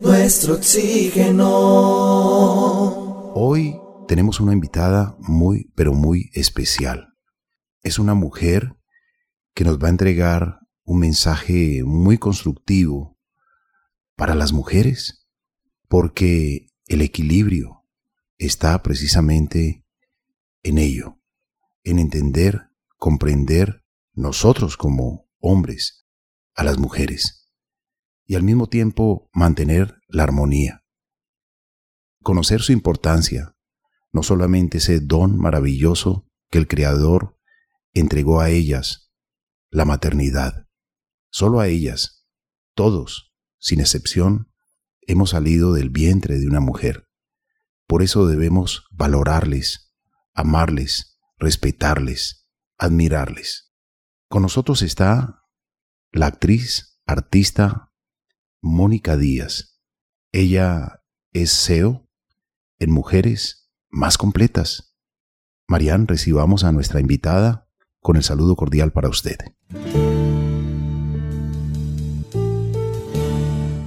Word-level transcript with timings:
nuestro 0.00 0.54
oxígeno. 0.54 1.48
Hoy 3.34 3.80
tenemos 4.06 4.38
una 4.38 4.52
invitada 4.52 5.16
muy, 5.18 5.72
pero 5.74 5.92
muy 5.92 6.30
especial. 6.34 7.14
Es 7.82 7.98
una 7.98 8.14
mujer 8.14 8.76
que 9.54 9.64
nos 9.64 9.78
va 9.78 9.88
a 9.88 9.90
entregar 9.90 10.60
un 10.84 11.00
mensaje 11.00 11.82
muy 11.84 12.16
constructivo 12.16 13.18
para 14.14 14.36
las 14.36 14.52
mujeres, 14.52 15.26
porque 15.88 16.68
el 16.86 17.02
equilibrio 17.02 17.84
está 18.38 18.80
precisamente 18.82 19.84
en 20.62 20.78
ello, 20.78 21.20
en 21.82 21.98
entender, 21.98 22.70
comprender 22.96 23.82
nosotros 24.12 24.76
como 24.76 25.28
hombres 25.40 26.06
a 26.54 26.62
las 26.62 26.78
mujeres 26.78 27.47
y 28.28 28.36
al 28.36 28.42
mismo 28.42 28.68
tiempo 28.68 29.30
mantener 29.32 30.00
la 30.06 30.22
armonía. 30.22 30.84
Conocer 32.22 32.60
su 32.60 32.72
importancia, 32.72 33.56
no 34.12 34.22
solamente 34.22 34.78
ese 34.78 35.00
don 35.00 35.38
maravilloso 35.38 36.28
que 36.50 36.58
el 36.58 36.68
Creador 36.68 37.38
entregó 37.94 38.40
a 38.40 38.50
ellas, 38.50 39.10
la 39.70 39.86
maternidad, 39.86 40.66
solo 41.30 41.58
a 41.58 41.68
ellas, 41.68 42.26
todos, 42.74 43.32
sin 43.58 43.80
excepción, 43.80 44.52
hemos 45.00 45.30
salido 45.30 45.72
del 45.72 45.88
vientre 45.88 46.38
de 46.38 46.46
una 46.46 46.60
mujer. 46.60 47.08
Por 47.86 48.02
eso 48.02 48.26
debemos 48.26 48.84
valorarles, 48.90 49.94
amarles, 50.34 51.18
respetarles, 51.38 52.46
admirarles. 52.76 53.72
Con 54.28 54.42
nosotros 54.42 54.82
está 54.82 55.44
la 56.12 56.26
actriz, 56.26 57.00
artista, 57.06 57.87
Mónica 58.60 59.16
Díaz. 59.16 59.80
Ella 60.32 61.02
es 61.32 61.52
SEO 61.52 62.08
en 62.78 62.90
Mujeres 62.90 63.70
Más 63.90 64.18
Completas. 64.18 64.94
Marian, 65.66 66.06
recibamos 66.06 66.64
a 66.64 66.72
nuestra 66.72 67.00
invitada 67.00 67.68
con 68.00 68.16
el 68.16 68.22
saludo 68.22 68.56
cordial 68.56 68.92
para 68.92 69.08
usted. 69.08 69.36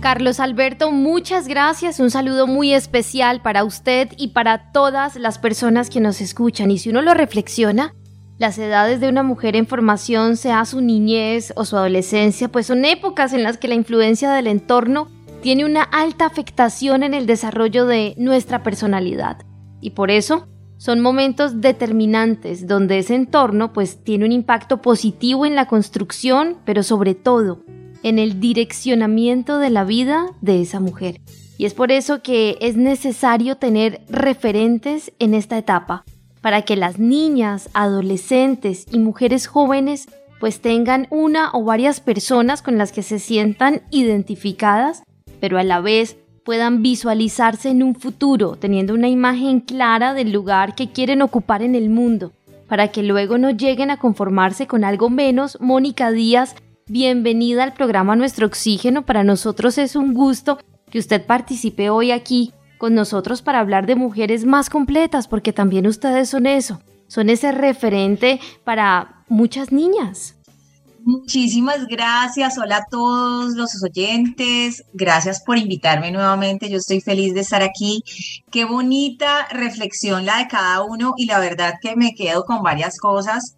Carlos 0.02 0.40
Alberto, 0.40 0.92
muchas 0.92 1.48
gracias. 1.48 2.00
Un 2.00 2.10
saludo 2.10 2.48
muy 2.48 2.73
especial 2.73 3.42
para 3.42 3.64
usted 3.64 4.10
y 4.17 4.30
para 4.30 4.72
todas 4.72 5.16
las 5.16 5.38
personas 5.38 5.90
que 5.90 6.00
nos 6.00 6.22
escuchan. 6.22 6.72
Y 6.72 6.80
si 6.80 6.90
uno 6.90 7.02
lo 7.02 7.14
reflexiona, 7.14 7.94
las 8.42 8.58
edades 8.58 9.00
de 9.00 9.08
una 9.08 9.22
mujer 9.22 9.56
en 9.56 9.67
formación, 9.67 10.36
sea 10.36 10.66
su 10.66 10.81
niñez 10.81 11.53
o 11.56 11.64
su 11.64 11.78
adolescencia, 11.78 12.48
pues 12.48 12.66
son 12.66 12.86
épocas 12.86 13.33
en 13.33 13.44
las 13.44 13.59
que 13.59 13.67
la 13.67 13.75
influencia 13.75 14.31
del 14.31 14.48
entorno 14.48 15.09
tiene 15.44 15.64
una 15.64 15.83
alta 15.83 16.25
afectación 16.25 17.03
en 17.03 17.14
el 17.14 17.28
desarrollo 17.28 17.86
de 17.86 18.16
nuestra 18.17 18.64
personalidad. 18.64 19.45
Y 19.80 19.92
por 19.92 20.09
eso 20.09 20.48
son 20.78 21.02
momentos 21.02 21.61
determinantes 21.61 22.66
donde 22.66 22.98
ese 22.98 23.14
entorno 23.14 23.73
pues 23.73 24.03
tiene 24.03 24.25
un 24.25 24.31
impacto 24.31 24.81
positivo 24.81 25.45
en 25.45 25.53
la 25.53 25.67
construcción, 25.67 26.58
pero 26.66 26.81
sobre 26.81 27.14
todo 27.14 27.61
en 28.02 28.17
el 28.17 28.39
direccionamiento 28.39 29.59
de 29.59 29.70
la 29.70 29.83
vida 29.83 30.26
de 30.42 30.64
esa 30.64 30.80
mujer. 30.80 31.22
Y 31.59 31.66
es 31.66 31.76
por 31.76 31.92
eso 31.92 32.23
que 32.23 32.58
es 32.59 32.76
necesario 32.76 33.58
tener 33.58 34.02
referentes 34.09 35.14
en 35.20 35.36
esta 35.36 35.59
etapa, 35.59 36.05
para 36.42 36.64
que 36.64 36.75
las 36.75 37.00
niñas, 37.00 37.70
adolescentes 37.73 38.86
y 38.92 39.00
mujeres 39.00 39.47
jóvenes 39.47 40.09
pues 40.39 40.59
tengan 40.59 41.08
una 41.11 41.52
o 41.53 41.64
varias 41.64 42.00
personas 42.00 42.64
con 42.64 42.80
las 42.80 42.92
que 42.92 43.03
se 43.03 43.20
sientan 43.20 43.83
identificadas, 43.92 45.03
pero 45.39 45.59
a 45.59 45.64
la 45.64 45.81
vez 45.81 46.17
puedan 46.44 46.81
visualizarse 46.81 47.70
en 47.70 47.83
un 47.83 47.94
futuro 47.94 48.56
teniendo 48.56 48.95
una 48.95 49.08
imagen 49.08 49.59
clara 49.59 50.16
del 50.16 50.31
lugar 50.31 50.73
que 50.73 50.92
quieren 50.92 51.22
ocupar 51.22 51.61
en 51.61 51.75
el 51.75 51.92
mundo, 51.92 52.31
para 52.67 52.88
que 52.88 53.03
luego 53.03 53.38
no 53.38 53.52
lleguen 53.52 53.92
a 53.92 53.98
conformarse 53.98 54.66
con 54.66 54.83
algo 54.83 55.11
menos. 55.11 55.60
Mónica 55.61 56.10
Díaz, 56.10 56.55
bienvenida 56.87 57.64
al 57.64 57.73
programa 57.73 58.16
Nuestro 58.16 58.48
Oxígeno. 58.48 59.05
Para 59.05 59.23
nosotros 59.23 59.77
es 59.77 59.95
un 59.95 60.16
gusto 60.16 60.58
que 60.89 60.98
usted 60.98 61.23
participe 61.23 61.92
hoy 61.92 62.10
aquí 62.10 62.52
con 62.81 62.95
nosotros 62.95 63.43
para 63.43 63.59
hablar 63.59 63.86
de 63.86 63.95
mujeres 63.95 64.43
más 64.43 64.71
completas, 64.71 65.27
porque 65.27 65.53
también 65.53 65.86
ustedes 65.86 66.30
son 66.30 66.47
eso, 66.47 66.81
son 67.05 67.30
ese 67.30 67.52
referente 67.52 68.39
para 68.64 69.23
muchas 69.30 69.71
niñas. 69.71 70.36
Muchísimas 71.03 71.86
gracias, 71.86 72.58
hola 72.58 72.77
a 72.77 72.86
todos 72.89 73.53
los 73.53 73.69
oyentes, 73.83 74.83
gracias 74.93 75.43
por 75.43 75.59
invitarme 75.59 76.09
nuevamente, 76.09 76.71
yo 76.71 76.77
estoy 76.77 77.02
feliz 77.02 77.36
de 77.36 77.42
estar 77.42 77.61
aquí. 77.61 78.03
Qué 78.49 78.65
bonita 78.65 79.48
reflexión 79.52 80.25
la 80.25 80.39
de 80.39 80.48
cada 80.48 80.81
uno 80.81 81.13
y 81.17 81.27
la 81.27 81.37
verdad 81.37 81.75
que 81.80 81.95
me 81.95 82.15
quedo 82.15 82.45
con 82.45 82.63
varias 82.63 82.98
cosas, 82.98 83.58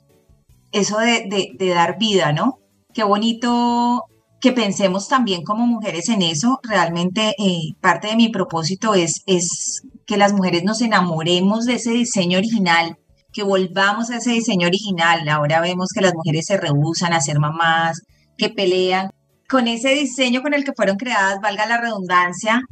eso 0.74 0.98
de, 0.98 1.54
de 1.58 1.70
dar 1.70 1.98
vida, 1.98 2.34
¿no? 2.34 2.60
Qué 2.94 3.06
bonito 3.06 4.04
que 4.44 4.52
pensemos 4.52 5.08
también 5.08 5.44
como 5.44 5.66
mujeres 5.66 6.10
en 6.10 6.22
eso. 6.22 6.60
Realmente 6.64 7.34
eh, 7.40 7.76
parte 7.80 8.10
de 8.10 8.18
mi 8.18 8.28
propósito 8.28 8.94
es, 8.94 9.22
es 9.26 9.84
que 10.06 10.18
las 10.18 10.34
mujeres 10.34 10.66
nos 10.66 10.82
enamoremos 10.82 11.64
de 11.64 11.76
ese 11.76 11.92
diseño 11.92 12.40
original, 12.40 12.98
que 13.32 13.44
volvamos 13.44 14.10
a 14.10 14.18
ese 14.18 14.32
diseño 14.32 14.68
original. 14.68 15.30
Ahora 15.30 15.62
vemos 15.62 15.92
que 15.96 16.02
las 16.02 16.14
mujeres 16.14 16.44
se 16.46 16.58
rehusan 16.58 17.14
a 17.14 17.22
ser 17.22 17.40
mamás, 17.40 18.02
que 18.38 18.50
pelean 18.50 19.12
con 19.48 19.70
ese 19.70 19.92
diseño 19.92 20.42
con 20.42 20.54
el 20.54 20.66
que 20.66 20.74
fueron 20.76 20.98
creadas, 20.98 21.40
valga 21.42 21.66
la 21.66 21.80
redundancia, 21.80 22.64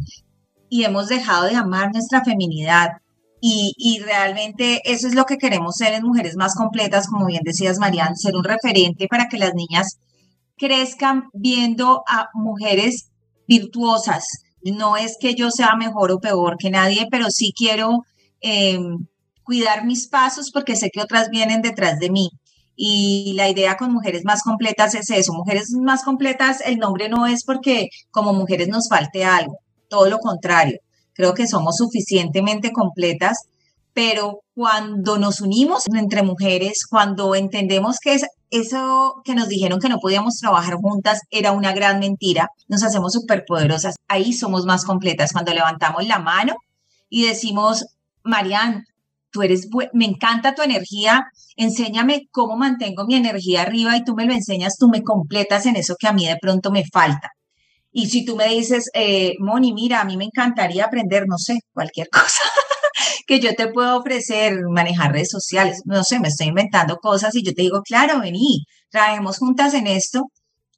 y 0.68 0.84
hemos 0.84 1.08
dejado 1.08 1.46
de 1.46 1.56
amar 1.56 1.94
nuestra 1.94 2.22
feminidad. 2.22 2.98
Y, 3.40 3.74
y, 3.78 4.00
realmente 4.00 4.82
eso 4.84 5.08
es 5.08 5.16
lo 5.16 5.24
que 5.24 5.38
queremos 5.38 5.76
ser 5.78 5.94
en 5.94 6.04
mujeres 6.04 6.36
más 6.36 6.54
completas, 6.54 7.08
como 7.08 7.28
bien 7.28 7.44
decías, 7.46 7.80
Marian, 7.80 8.18
ser 8.18 8.36
un 8.36 8.44
referente 8.44 9.08
para 9.08 9.30
que 9.30 9.38
las 9.38 9.54
niñas 9.56 10.00
crezcan 10.62 11.24
viendo 11.34 12.04
a 12.08 12.28
mujeres 12.36 13.10
virtuosas. 13.48 14.28
No 14.64 14.96
es 14.96 15.18
que 15.20 15.34
yo 15.34 15.50
sea 15.50 15.76
mejor 15.76 16.12
o 16.12 16.20
peor 16.20 16.58
que 16.60 16.70
nadie, 16.70 17.08
pero 17.10 17.32
sí 17.32 17.52
quiero 17.58 18.04
em, 18.42 19.08
cuidar 19.44 19.86
mis 19.86 20.08
pasos 20.08 20.52
porque 20.52 20.76
sé 20.76 20.92
que 20.94 21.02
otras 21.02 21.30
vienen 21.32 21.64
detrás 21.64 21.98
de 21.98 22.12
mí. 22.12 22.30
Y 22.76 23.34
la 23.36 23.50
idea 23.50 23.76
con 23.76 23.92
mujeres 23.92 24.22
más 24.24 24.44
completas 24.44 24.94
es 24.94 25.10
eso. 25.10 25.34
Mujeres 25.34 25.72
más 25.72 26.04
completas, 26.04 26.62
el 26.64 26.78
nombre 26.78 27.10
no 27.10 27.26
es 27.26 27.44
porque 27.44 27.88
como 28.12 28.32
mujeres 28.34 28.68
nos 28.68 28.88
falte 28.88 29.26
algo, 29.26 29.58
todo 29.90 30.08
lo 30.10 30.20
contrario. 30.20 30.78
Creo 31.14 31.34
que 31.34 31.48
somos 31.48 31.78
suficientemente 31.78 32.72
completas 32.72 33.48
pero 33.94 34.42
cuando 34.54 35.18
nos 35.18 35.42
unimos 35.42 35.84
entre 35.88 36.24
mujeres, 36.24 36.86
cuando 36.90 37.36
entendemos 37.36 37.98
que 38.02 38.14
es 38.14 38.26
eso 38.52 39.22
que 39.24 39.34
nos 39.34 39.48
dijeron 39.48 39.80
que 39.80 39.90
no 39.90 40.00
podíamos 40.00 40.36
trabajar 40.36 40.76
juntas 40.76 41.22
era 41.32 41.54
una 41.54 41.74
gran 41.74 42.00
mentira, 42.00 42.50
nos 42.68 42.84
hacemos 42.84 43.14
superpoderosas, 43.14 43.96
ahí 44.08 44.34
somos 44.34 44.66
más 44.66 44.86
completas, 44.86 45.32
cuando 45.32 45.54
levantamos 45.54 46.06
la 46.06 46.20
mano 46.20 46.56
y 47.10 47.26
decimos, 47.26 47.86
Marian, 48.24 48.86
tú 49.32 49.42
eres, 49.42 49.70
me 49.94 50.06
encanta 50.06 50.54
tu 50.54 50.62
energía, 50.62 51.32
enséñame 51.56 52.28
cómo 52.32 52.58
mantengo 52.58 53.06
mi 53.06 53.16
energía 53.16 53.62
arriba 53.62 53.96
y 53.96 54.04
tú 54.04 54.16
me 54.16 54.26
lo 54.26 54.34
enseñas, 54.34 54.78
tú 54.78 54.90
me 54.90 55.02
completas 55.02 55.66
en 55.66 55.78
eso 55.78 55.96
que 55.98 56.08
a 56.08 56.14
mí 56.14 56.28
de 56.28 56.38
pronto 56.40 56.72
me 56.72 56.84
falta. 56.86 57.32
Y 57.94 58.10
si 58.10 58.26
tú 58.26 58.36
me 58.36 58.48
dices, 58.48 58.90
eh, 58.94 59.36
Moni, 59.40 59.74
mira, 59.74 60.02
a 60.02 60.06
mí 60.06 60.18
me 60.18 60.26
encantaría 60.26 60.86
aprender, 60.86 61.26
no 61.28 61.38
sé, 61.38 61.60
cualquier 61.74 62.10
cosa 62.12 62.40
que 63.28 63.40
yo 63.40 63.56
te 63.56 63.68
puedo 63.68 63.98
ofrecer, 63.98 64.60
manejar 64.70 65.12
redes 65.14 65.30
sociales, 65.30 65.82
no 65.86 66.04
sé, 66.04 66.20
me 66.20 66.30
estoy 66.30 66.48
inventando 66.48 66.98
cosas 66.98 67.36
y 67.36 67.44
yo 67.44 67.54
te 67.54 67.64
digo, 67.64 67.82
claro, 67.82 68.20
vení, 68.22 68.66
trabajemos 68.90 69.38
juntas 69.38 69.74
en 69.74 69.88
esto, 69.88 70.26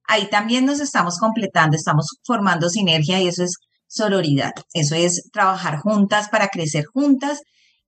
ahí 0.08 0.30
también 0.30 0.66
nos 0.66 0.80
estamos 0.80 1.18
completando, 1.18 1.76
estamos 1.76 2.08
formando 2.24 2.70
sinergia 2.70 3.22
y 3.22 3.28
eso 3.28 3.44
es 3.44 3.56
sororidad, 3.88 4.52
eso 4.74 4.96
es 4.96 5.30
trabajar 5.32 5.80
juntas 5.80 6.30
para 6.30 6.48
crecer 6.48 6.86
juntas 6.86 7.42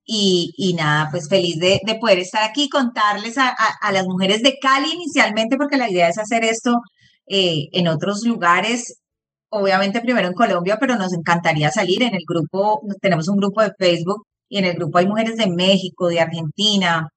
y, 0.08 0.76
nada, 0.78 1.10
pues 1.10 1.28
feliz 1.28 1.58
de, 1.60 1.82
poder 2.00 2.20
estar 2.20 2.44
aquí, 2.44 2.70
contarles 2.70 3.38
a, 3.38 3.56
las 3.92 4.06
mujeres 4.06 4.44
de 4.44 4.58
Cali 4.62 4.92
inicialmente, 4.94 5.58
porque 5.58 5.78
la 5.78 5.90
idea 5.90 6.10
es 6.10 6.20
hacer 6.20 6.44
esto 6.44 6.80
eh, 7.28 7.70
en 7.72 7.88
otros 7.88 8.24
lugares, 8.24 9.02
obviamente 9.58 10.02
primero 10.02 10.28
en 10.28 10.34
Colombia, 10.34 10.78
pero 10.80 10.96
nos 10.96 11.14
encantaría 11.14 11.72
salir 11.72 12.04
en 12.04 12.16
el 12.16 12.24
grupo, 12.28 12.82
tenemos 13.02 13.28
un 13.28 13.38
grupo 13.38 13.62
de 13.62 13.72
Facebook 13.78 14.24
y 14.50 14.58
en 14.60 14.66
el 14.66 14.76
grupo 14.76 14.98
hay 14.98 15.08
mujeres 15.08 15.38
de 15.38 15.48
México, 15.48 16.08
de 16.08 16.20
Argentina, 16.20 17.10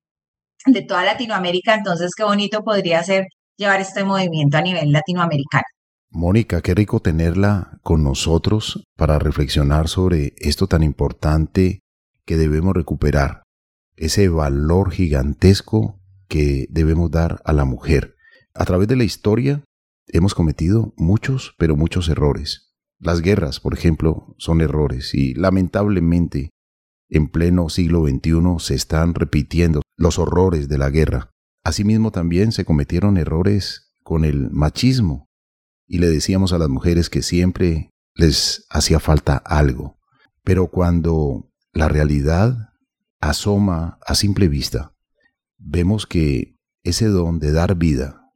de 0.67 0.82
toda 0.82 1.05
Latinoamérica, 1.05 1.75
entonces 1.75 2.12
qué 2.17 2.25
bonito 2.25 2.62
podría 2.62 3.02
ser 3.02 3.26
llevar 3.56 3.81
este 3.81 4.05
movimiento 4.05 4.56
a 4.56 4.62
nivel 4.62 4.93
latinoamericano. 4.93 5.64
Mónica, 6.11 6.62
qué 6.62 6.75
rico 6.75 7.00
tenerla 7.00 7.79
con 7.82 8.02
nosotros 8.02 8.82
para 8.96 9.19
reflexionar 9.19 9.88
sobre 9.88 10.32
esto 10.38 10.67
tan 10.67 10.82
importante 10.82 11.81
que 12.25 12.37
debemos 12.37 12.75
recuperar, 12.75 13.43
ese 13.96 14.29
valor 14.29 14.90
gigantesco 14.90 16.00
que 16.29 16.67
debemos 16.70 17.11
dar 17.11 17.43
a 17.44 17.52
la 17.52 17.64
mujer. 17.64 18.14
A 18.55 18.64
través 18.64 18.88
de 18.88 18.96
la 18.96 19.05
historia 19.05 19.62
hemos 20.09 20.35
cometido 20.35 20.95
muchos, 20.97 21.55
pero 21.59 21.77
muchos 21.77 22.09
errores. 22.09 22.75
Las 22.99 23.21
guerras, 23.23 23.61
por 23.61 23.75
ejemplo, 23.75 24.35
son 24.39 24.61
errores 24.61 25.15
y 25.15 25.35
lamentablemente 25.35 26.51
en 27.09 27.29
pleno 27.29 27.69
siglo 27.69 28.07
XXI 28.07 28.59
se 28.59 28.75
están 28.75 29.15
repitiendo 29.15 29.83
los 29.97 30.19
horrores 30.19 30.69
de 30.69 30.79
la 30.79 30.91
guerra. 30.91 31.31
Asimismo 31.65 32.11
también 32.11 32.53
se 32.53 32.65
cometieron 32.65 33.17
errores 33.17 33.95
con 34.03 34.25
el 34.25 34.51
machismo 34.51 35.29
y 35.87 35.99
le 35.99 36.09
decíamos 36.09 36.53
a 36.53 36.59
las 36.59 36.69
mujeres 36.69 37.09
que 37.09 37.23
siempre 37.23 37.91
les 38.15 38.67
hacía 38.71 39.01
falta 39.01 39.37
algo. 39.37 39.99
Pero 40.45 40.69
cuando 40.69 41.51
la 41.73 41.89
realidad 41.89 42.71
asoma 43.21 43.99
a 44.07 44.15
simple 44.15 44.49
vista, 44.49 44.95
vemos 45.57 46.07
que 46.07 46.57
ese 46.83 47.07
don 47.07 47.39
de 47.39 47.53
dar 47.53 47.77
vida 47.77 48.28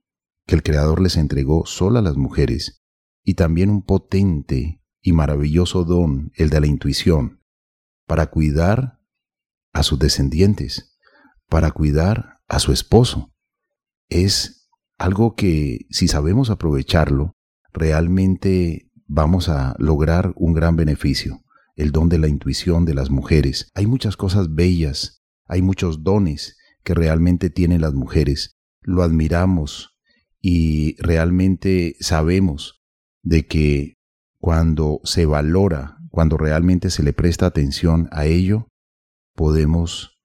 que 0.47 0.55
el 0.55 0.63
Creador 0.63 1.01
les 1.01 1.17
entregó 1.17 1.67
solo 1.67 1.99
a 1.99 2.03
las 2.03 2.17
mujeres 2.17 2.83
y 3.25 3.35
también 3.35 3.71
un 3.71 3.83
potente 3.83 4.83
y 5.01 5.13
maravilloso 5.13 5.85
don, 5.85 6.33
el 6.37 6.51
de 6.51 6.61
la 6.61 6.67
intuición, 6.67 7.41
para 8.07 8.27
cuidar 8.27 9.01
a 9.73 9.83
sus 9.83 9.99
descendientes, 9.99 10.97
para 11.49 11.71
cuidar 11.71 12.41
a 12.49 12.59
su 12.59 12.73
esposo. 12.73 13.35
Es 14.09 14.71
algo 14.99 15.35
que 15.35 15.87
si 15.91 16.09
sabemos 16.09 16.51
aprovecharlo, 16.51 17.35
realmente 17.73 18.91
vamos 19.07 19.49
a 19.49 19.75
lograr 19.79 20.33
un 20.37 20.53
gran 20.53 20.77
beneficio, 20.77 21.43
el 21.77 21.91
don 21.91 22.09
de 22.09 22.19
la 22.19 22.29
intuición 22.29 22.85
de 22.85 22.95
las 22.95 23.11
mujeres. 23.11 23.71
Hay 23.75 23.87
muchas 23.87 24.17
cosas 24.17 24.55
bellas, 24.55 25.23
hay 25.47 25.63
muchos 25.63 26.03
dones 26.05 26.57
que 26.85 26.95
realmente 26.95 27.51
tienen 27.51 27.81
las 27.81 27.95
mujeres. 27.95 28.57
Lo 28.81 29.03
admiramos 29.03 29.92
y 30.43 30.97
realmente 31.01 31.97
sabemos 32.01 32.83
de 33.23 33.47
que 33.47 33.95
cuando 34.39 35.01
se 35.05 35.25
valora, 35.25 35.99
cuando 36.11 36.37
realmente 36.37 36.91
se 36.91 37.05
le 37.05 37.13
presta 37.13 37.47
atención 37.47 38.09
a 38.11 38.27
ello, 38.27 38.67
podemos 39.35 40.19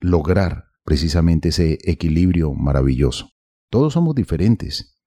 lograr 0.00 0.64
precisamente 0.84 1.50
ese 1.50 1.78
equilibrio 1.84 2.54
maravilloso. 2.54 3.28
Todos 3.70 3.92
somos 3.92 4.14
diferentes, 4.14 4.98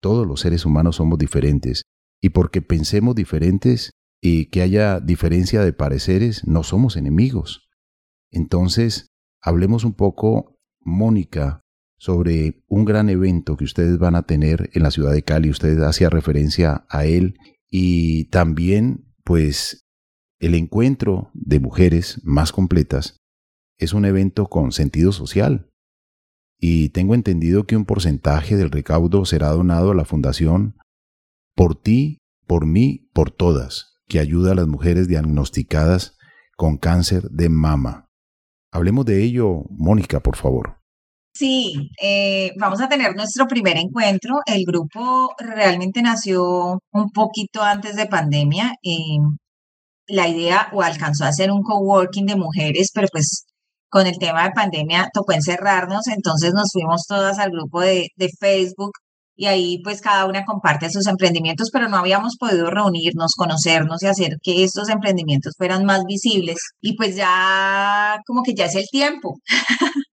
todos 0.00 0.26
los 0.26 0.40
seres 0.40 0.64
humanos 0.64 0.96
somos 0.96 1.18
diferentes, 1.18 1.82
y 2.20 2.30
porque 2.30 2.62
pensemos 2.62 3.14
diferentes 3.14 3.92
y 4.20 4.46
que 4.46 4.62
haya 4.62 5.00
diferencia 5.00 5.62
de 5.62 5.72
pareceres, 5.72 6.46
no 6.46 6.62
somos 6.62 6.96
enemigos. 6.96 7.68
Entonces, 8.30 9.06
hablemos 9.40 9.84
un 9.84 9.94
poco, 9.94 10.56
Mónica, 10.80 11.60
sobre 11.98 12.62
un 12.68 12.84
gran 12.84 13.10
evento 13.10 13.56
que 13.56 13.64
ustedes 13.64 13.98
van 13.98 14.14
a 14.14 14.22
tener 14.22 14.70
en 14.72 14.82
la 14.82 14.90
ciudad 14.90 15.12
de 15.12 15.22
Cali. 15.22 15.50
Usted 15.50 15.80
hacía 15.82 16.08
referencia 16.08 16.86
a 16.88 17.04
él 17.04 17.34
y 17.68 18.26
también, 18.26 19.12
pues, 19.24 19.84
el 20.38 20.54
encuentro 20.54 21.30
de 21.34 21.60
mujeres 21.60 22.20
más 22.24 22.52
completas 22.52 23.16
es 23.76 23.92
un 23.92 24.04
evento 24.04 24.46
con 24.46 24.72
sentido 24.72 25.12
social. 25.12 25.70
Y 26.60 26.88
tengo 26.90 27.14
entendido 27.14 27.64
que 27.64 27.76
un 27.76 27.84
porcentaje 27.84 28.56
del 28.56 28.70
recaudo 28.70 29.24
será 29.24 29.48
donado 29.50 29.92
a 29.92 29.94
la 29.94 30.04
Fundación 30.04 30.76
Por 31.54 31.80
ti, 31.80 32.18
por 32.46 32.66
mí, 32.66 33.10
por 33.12 33.30
todas, 33.30 33.98
que 34.08 34.18
ayuda 34.18 34.52
a 34.52 34.54
las 34.54 34.66
mujeres 34.66 35.06
diagnosticadas 35.06 36.16
con 36.56 36.78
cáncer 36.78 37.30
de 37.30 37.48
mama. 37.48 38.08
Hablemos 38.72 39.04
de 39.04 39.22
ello, 39.22 39.64
Mónica, 39.70 40.20
por 40.20 40.36
favor. 40.36 40.77
Sí, 41.38 41.90
eh, 42.02 42.52
vamos 42.58 42.80
a 42.80 42.88
tener 42.88 43.14
nuestro 43.14 43.46
primer 43.46 43.76
encuentro. 43.76 44.40
El 44.46 44.64
grupo 44.64 45.34
realmente 45.38 46.02
nació 46.02 46.80
un 46.92 47.10
poquito 47.12 47.62
antes 47.62 47.94
de 47.96 48.06
pandemia. 48.06 48.74
Eh, 48.82 49.18
la 50.08 50.28
idea 50.28 50.68
o 50.72 50.82
alcanzó 50.82 51.24
a 51.24 51.32
ser 51.32 51.50
un 51.52 51.62
coworking 51.62 52.26
de 52.26 52.36
mujeres, 52.36 52.90
pero 52.94 53.08
pues 53.12 53.44
con 53.88 54.06
el 54.06 54.18
tema 54.18 54.44
de 54.44 54.52
pandemia 54.52 55.10
tocó 55.12 55.32
encerrarnos, 55.32 56.08
entonces 56.08 56.52
nos 56.54 56.70
fuimos 56.72 57.06
todas 57.06 57.38
al 57.38 57.50
grupo 57.50 57.80
de 57.82 58.10
Facebook 58.40 58.92
y 59.36 59.46
ahí 59.46 59.80
pues 59.84 60.00
cada 60.02 60.26
una 60.26 60.44
comparte 60.44 60.90
sus 60.90 61.06
emprendimientos, 61.06 61.70
pero 61.72 61.88
no 61.88 61.98
habíamos 61.98 62.36
podido 62.36 62.70
reunirnos, 62.70 63.34
conocernos 63.36 64.02
y 64.02 64.08
hacer 64.08 64.38
que 64.42 64.64
estos 64.64 64.88
emprendimientos 64.88 65.54
fueran 65.56 65.84
más 65.84 66.04
visibles. 66.04 66.58
Y 66.80 66.96
pues 66.96 67.16
ya 67.16 68.18
como 68.26 68.42
que 68.42 68.54
ya 68.54 68.66
es 68.66 68.74
el 68.74 68.86
tiempo. 68.90 69.36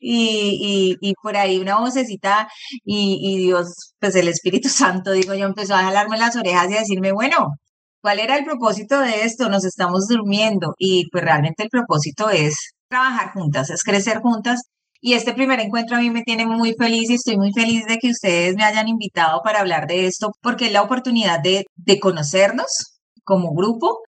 y, 0.00 0.96
y, 1.00 1.14
por 1.22 1.36
ahí 1.36 1.58
una 1.58 1.78
vocecita 1.80 2.48
y, 2.84 3.18
y, 3.22 3.38
Dios, 3.38 3.94
pues 3.98 4.14
el 4.16 4.28
Espíritu 4.28 4.68
Santo, 5.02 5.12
digo 5.12 5.34
yo, 5.34 5.46
empezó 5.46 5.74
a 5.74 5.84
jalarme 5.84 6.18
las 6.18 6.36
orejas 6.36 6.70
y 6.70 6.76
a 6.76 6.80
decirme, 6.80 7.12
bueno, 7.12 7.48
¿cuál 8.02 8.18
era 8.20 8.36
el 8.36 8.44
propósito 8.44 9.00
de 9.00 9.24
esto? 9.24 9.48
Nos 9.48 9.64
estamos 9.64 10.06
durmiendo 10.08 10.74
y 10.78 11.08
pues 11.10 11.24
realmente 11.24 11.64
el 11.64 11.70
propósito 11.70 12.30
es 12.30 12.54
trabajar 12.88 13.32
juntas, 13.32 13.70
es 13.70 13.82
crecer 13.82 14.20
juntas. 14.20 14.62
Y 15.02 15.14
este 15.14 15.32
primer 15.32 15.60
encuentro 15.60 15.96
a 15.96 16.00
mí 16.00 16.10
me 16.10 16.22
tiene 16.22 16.46
muy 16.46 16.74
feliz 16.78 17.08
y 17.10 17.14
estoy 17.14 17.38
muy 17.38 17.52
feliz 17.52 17.86
de 17.86 17.98
que 17.98 18.10
ustedes 18.10 18.54
me 18.56 18.64
hayan 18.64 18.88
invitado 18.88 19.40
para 19.42 19.60
hablar 19.60 19.86
de 19.86 20.06
esto, 20.06 20.30
porque 20.42 20.66
es 20.66 20.72
la 20.72 20.82
oportunidad 20.82 21.40
de, 21.40 21.64
de 21.76 22.00
conocernos 22.00 23.00
como 23.24 23.54
grupo, 23.54 24.00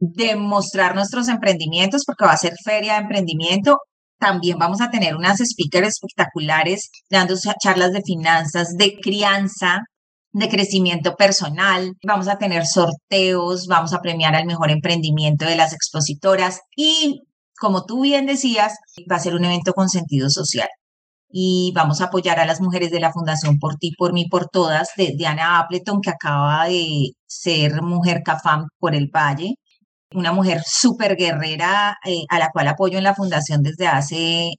de 0.00 0.34
mostrar 0.36 0.96
nuestros 0.96 1.28
emprendimientos, 1.28 2.02
porque 2.04 2.24
va 2.24 2.32
a 2.32 2.36
ser 2.36 2.54
feria 2.64 2.94
de 2.94 3.02
emprendimiento 3.02 3.78
también 4.22 4.56
vamos 4.56 4.80
a 4.80 4.88
tener 4.88 5.16
unas 5.16 5.38
speakers 5.38 5.88
espectaculares 5.88 6.90
dando 7.10 7.34
charlas 7.60 7.92
de 7.92 8.02
finanzas, 8.02 8.76
de 8.78 8.94
crianza, 9.02 9.80
de 10.30 10.48
crecimiento 10.48 11.16
personal. 11.16 11.94
Vamos 12.06 12.28
a 12.28 12.38
tener 12.38 12.64
sorteos, 12.64 13.66
vamos 13.66 13.92
a 13.92 14.00
premiar 14.00 14.36
al 14.36 14.46
mejor 14.46 14.70
emprendimiento 14.70 15.44
de 15.44 15.56
las 15.56 15.72
expositoras 15.72 16.60
y, 16.76 17.22
como 17.58 17.84
tú 17.84 18.02
bien 18.02 18.26
decías, 18.26 18.76
va 19.10 19.16
a 19.16 19.18
ser 19.18 19.34
un 19.34 19.44
evento 19.44 19.72
con 19.72 19.88
sentido 19.88 20.30
social. 20.30 20.68
Y 21.28 21.72
vamos 21.74 22.00
a 22.00 22.04
apoyar 22.04 22.38
a 22.38 22.46
las 22.46 22.60
mujeres 22.60 22.92
de 22.92 23.00
la 23.00 23.12
Fundación 23.12 23.58
Por 23.58 23.74
Ti, 23.76 23.90
Por 23.98 24.12
Mí, 24.12 24.28
Por 24.28 24.48
Todas, 24.48 24.90
de 24.96 25.14
Diana 25.16 25.58
Appleton, 25.58 26.00
que 26.00 26.10
acaba 26.10 26.66
de 26.66 27.10
ser 27.26 27.82
mujer 27.82 28.22
CAFAM 28.24 28.68
por 28.78 28.94
el 28.94 29.08
Valle 29.08 29.56
una 30.14 30.32
mujer 30.32 30.62
súper 30.66 31.16
guerrera 31.16 31.96
eh, 32.04 32.24
a 32.28 32.38
la 32.38 32.50
cual 32.50 32.68
apoyo 32.68 32.98
en 32.98 33.04
la 33.04 33.14
fundación 33.14 33.62
desde 33.62 33.86
hace 33.86 34.52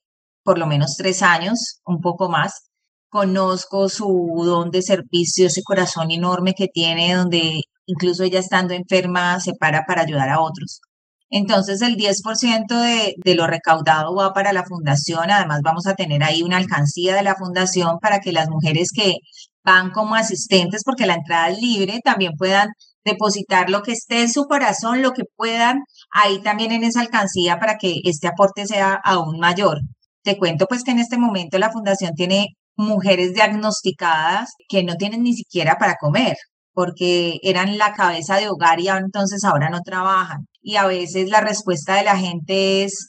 por 0.44 0.60
lo 0.60 0.68
menos 0.68 0.96
tres 0.98 1.22
años, 1.24 1.80
un 1.86 2.02
poco 2.02 2.30
más. 2.30 2.70
Conozco 3.10 3.90
su 3.90 4.08
don 4.46 4.72
de 4.72 4.82
servicio, 4.82 5.48
ese 5.48 5.64
corazón 5.64 6.12
enorme 6.12 6.54
que 6.54 6.68
tiene, 6.68 7.16
donde 7.16 7.62
incluso 7.86 8.24
ella 8.24 8.40
estando 8.40 8.74
enferma 8.74 9.40
se 9.40 9.54
para 9.54 9.86
para 9.86 10.02
ayudar 10.04 10.30
a 10.30 10.42
otros. 10.42 10.82
Entonces 11.30 11.82
el 11.82 11.96
10% 11.98 12.68
de, 12.82 13.16
de 13.18 13.36
lo 13.36 13.48
recaudado 13.48 14.16
va 14.16 14.34
para 14.34 14.54
la 14.54 14.66
fundación. 14.66 15.32
Además 15.32 15.62
vamos 15.64 15.88
a 15.88 15.96
tener 15.96 16.24
ahí 16.24 16.44
una 16.44 16.58
alcancía 16.58 17.16
de 17.16 17.24
la 17.24 17.36
fundación 17.36 18.00
para 18.00 18.20
que 18.20 18.32
las 18.32 18.50
mujeres 18.50 18.90
que 18.96 19.16
van 19.64 19.92
como 19.92 20.16
asistentes, 20.16 20.84
porque 20.86 21.06
la 21.06 21.16
entrada 21.16 21.50
es 21.50 21.60
libre, 21.60 22.00
también 22.04 22.34
puedan 22.38 22.70
depositar 23.06 23.70
lo 23.70 23.82
que 23.82 23.94
esté 23.94 24.22
en 24.22 24.32
su 24.32 24.46
corazón, 24.46 25.02
lo 25.02 25.12
que 25.12 25.24
puedan 25.36 25.84
ahí 26.12 26.42
también 26.42 26.72
en 26.72 26.84
esa 26.84 27.02
alcancía 27.02 27.60
para 27.60 27.78
que 27.78 28.02
este 28.04 28.28
aporte 28.28 28.66
sea 28.66 29.00
aún 29.04 29.40
mayor. 29.40 29.80
Te 30.24 30.38
cuento 30.38 30.68
pues 30.68 30.84
que 30.84 30.92
en 30.92 31.00
este 31.00 31.18
momento 31.18 31.58
la 31.60 31.72
fundación 31.72 32.14
tiene 32.16 32.48
mujeres 32.76 33.34
diagnosticadas 33.34 34.52
que 34.68 34.84
no 34.84 34.96
tienen 34.96 35.24
ni 35.24 35.34
siquiera 35.34 35.78
para 35.78 35.96
comer 36.00 36.36
porque 36.74 37.40
eran 37.44 37.78
la 37.78 37.94
cabeza 37.94 38.38
de 38.38 38.50
hogar 38.50 38.80
y 38.80 38.88
entonces 38.90 39.44
ahora 39.44 39.70
no 39.70 39.82
trabajan. 39.82 40.48
Y 40.62 40.76
a 40.78 40.88
veces 40.88 41.30
la 41.30 41.42
respuesta 41.42 41.96
de 41.96 42.04
la 42.04 42.18
gente 42.18 42.84
es, 42.84 43.08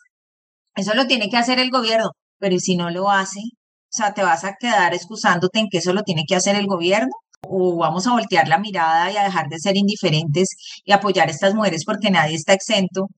eso 0.77 0.95
lo 0.95 1.07
tiene 1.07 1.29
que 1.31 1.39
hacer 1.39 1.59
el 1.59 1.71
gobierno, 1.71 2.11
pero 2.39 2.59
si 2.59 2.77
no 2.77 2.91
lo 2.91 3.11
hace? 3.11 3.41
O 3.41 3.97
sea, 3.97 4.13
te 4.13 4.23
vas 4.23 4.45
a 4.45 4.55
quedar 4.59 4.95
excusándote 4.95 5.61
en 5.61 5.69
que 5.71 5.79
eso 5.79 5.93
lo 5.93 6.03
tiene 6.03 6.25
que 6.29 6.37
hacer 6.37 6.57
el 6.57 6.67
gobierno 6.67 7.13
o 7.49 7.77
vamos 7.77 8.07
a 8.07 8.13
voltear 8.13 8.49
la 8.49 8.59
mirada 8.59 9.11
y 9.11 9.17
a 9.17 9.25
dejar 9.25 9.49
de 9.49 9.59
ser 9.59 9.77
indiferentes 9.77 10.49
y 10.85 10.93
apoyar 10.93 11.29
a 11.29 11.31
estas 11.31 11.55
mujeres 11.55 11.85
porque 11.85 12.11
nadie 12.11 12.37
está 12.37 12.53
exento. 12.53 13.09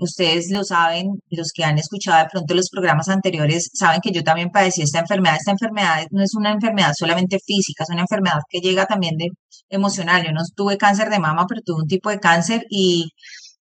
Ustedes 0.00 0.50
lo 0.50 0.64
saben, 0.64 1.06
los 1.30 1.52
que 1.54 1.64
han 1.64 1.78
escuchado 1.78 2.18
de 2.18 2.28
pronto 2.30 2.54
los 2.54 2.68
programas 2.68 3.08
anteriores, 3.08 3.70
saben 3.74 4.00
que 4.02 4.10
yo 4.10 4.24
también 4.24 4.50
padecí 4.50 4.82
esta 4.82 4.98
enfermedad. 5.00 5.36
Esta 5.36 5.52
enfermedad 5.52 6.06
no 6.10 6.22
es 6.22 6.34
una 6.34 6.50
enfermedad 6.52 6.92
solamente 6.98 7.38
física, 7.44 7.84
es 7.84 7.90
una 7.90 8.00
enfermedad 8.00 8.40
que 8.48 8.58
llega 8.58 8.86
también 8.86 9.16
de 9.16 9.28
emocional. 9.68 10.24
Yo 10.24 10.32
no 10.32 10.40
tuve 10.56 10.76
cáncer 10.78 11.10
de 11.10 11.20
mama, 11.20 11.46
pero 11.48 11.60
tuve 11.64 11.82
un 11.82 11.88
tipo 11.88 12.10
de 12.10 12.18
cáncer 12.18 12.64
y, 12.68 13.08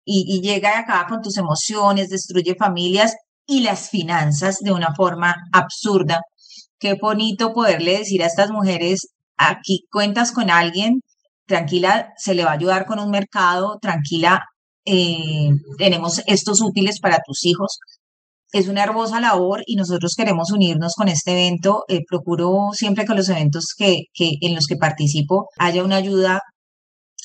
y, 0.06 0.26
y 0.28 0.42
llega 0.42 0.72
y 0.76 0.80
acaba 0.80 1.08
con 1.08 1.22
tus 1.22 1.38
emociones, 1.38 2.10
destruye 2.10 2.56
familias 2.56 3.16
y 3.48 3.62
las 3.62 3.90
finanzas 3.90 4.58
de 4.60 4.72
una 4.72 4.94
forma 4.94 5.36
absurda. 5.52 6.22
Qué 6.80 6.94
bonito 6.94 7.54
poderle 7.54 7.98
decir 7.98 8.24
a 8.24 8.28
estas 8.28 8.52
mujeres, 8.52 9.08
aquí 9.40 9.86
cuentas 9.92 10.32
con 10.32 10.52
alguien, 10.52 11.02
tranquila, 11.48 12.14
se 12.18 12.36
le 12.36 12.44
va 12.46 12.52
a 12.52 12.56
ayudar 12.56 12.86
con 12.86 13.00
un 13.00 13.10
mercado, 13.10 13.80
tranquila, 13.82 14.46
eh, 14.86 15.52
tenemos 15.78 16.22
estos 16.28 16.62
útiles 16.62 17.00
para 17.00 17.20
tus 17.26 17.46
hijos. 17.46 17.80
Es 18.52 18.68
una 18.68 18.84
hermosa 18.84 19.20
labor 19.20 19.64
y 19.66 19.76
nosotros 19.76 20.16
queremos 20.18 20.52
unirnos 20.52 20.96
con 20.96 21.08
este 21.08 21.32
evento. 21.34 21.84
Eh, 21.88 22.02
procuro 22.08 22.70
siempre 22.74 23.06
que 23.06 23.14
los 23.14 23.30
eventos 23.30 23.74
que, 23.78 24.06
que, 24.14 24.32
en 24.42 24.56
los 24.56 24.68
que 24.68 24.76
participo 24.78 25.50
haya 25.58 25.84
una 25.84 25.98
ayuda 25.98 26.42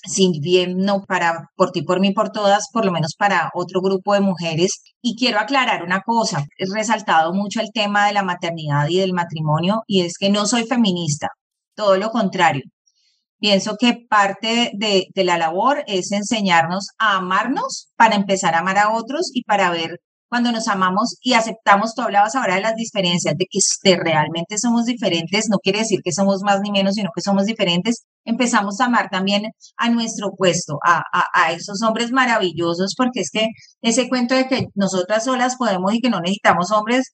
sin 0.06 0.32
bien 0.40 0.78
no 0.78 1.04
para 1.04 1.48
por 1.56 1.70
ti, 1.72 1.82
por 1.82 2.00
mí, 2.00 2.12
por 2.12 2.30
todas, 2.30 2.68
por 2.72 2.84
lo 2.84 2.92
menos 2.92 3.14
para 3.18 3.50
otro 3.54 3.80
grupo 3.80 4.14
de 4.14 4.20
mujeres. 4.20 4.82
Y 5.02 5.16
quiero 5.16 5.40
aclarar 5.40 5.82
una 5.82 6.02
cosa, 6.02 6.44
he 6.58 6.66
resaltado 6.72 7.32
mucho 7.32 7.60
el 7.60 7.70
tema 7.72 8.06
de 8.06 8.12
la 8.12 8.22
maternidad 8.22 8.88
y 8.88 8.98
del 8.98 9.12
matrimonio 9.12 9.82
y 9.86 10.02
es 10.02 10.18
que 10.18 10.30
no 10.30 10.46
soy 10.46 10.64
feminista, 10.64 11.28
todo 11.74 11.96
lo 11.96 12.10
contrario. 12.10 12.62
Pienso 13.38 13.76
que 13.78 14.06
parte 14.08 14.70
de, 14.74 15.06
la 15.16 15.36
labor 15.36 15.84
es 15.86 16.12
enseñarnos 16.12 16.88
a 16.98 17.16
amarnos 17.16 17.92
para 17.96 18.16
empezar 18.16 18.54
a 18.54 18.60
amar 18.60 18.78
a 18.78 18.92
otros 18.92 19.30
y 19.34 19.42
para 19.44 19.70
ver 19.70 20.00
cuando 20.30 20.50
nos 20.50 20.66
amamos 20.66 21.16
y 21.20 21.34
aceptamos, 21.34 21.94
tú 21.94 22.02
hablabas 22.02 22.34
ahora 22.34 22.56
de 22.56 22.62
las 22.62 22.74
diferencias, 22.74 23.36
de 23.36 23.46
que 23.48 23.96
realmente 23.96 24.58
somos 24.58 24.84
diferentes, 24.84 25.48
no 25.48 25.58
quiere 25.58 25.80
decir 25.80 26.00
que 26.02 26.10
somos 26.10 26.42
más 26.42 26.60
ni 26.60 26.72
menos, 26.72 26.94
sino 26.94 27.10
que 27.14 27.20
somos 27.22 27.44
diferentes, 27.44 28.04
empezamos 28.24 28.80
a 28.80 28.86
amar 28.86 29.10
también 29.10 29.44
a 29.76 29.90
nuestro 29.90 30.32
puesto, 30.36 30.78
a, 30.84 31.04
a, 31.12 31.52
esos 31.52 31.82
hombres 31.82 32.10
maravillosos, 32.10 32.94
porque 32.96 33.20
es 33.20 33.30
que 33.30 33.46
ese 33.80 34.08
cuento 34.08 34.34
de 34.34 34.48
que 34.48 34.66
nosotras 34.74 35.24
solas 35.24 35.56
podemos 35.56 35.94
y 35.94 36.00
que 36.00 36.10
no 36.10 36.20
necesitamos 36.20 36.72
hombres 36.72 37.12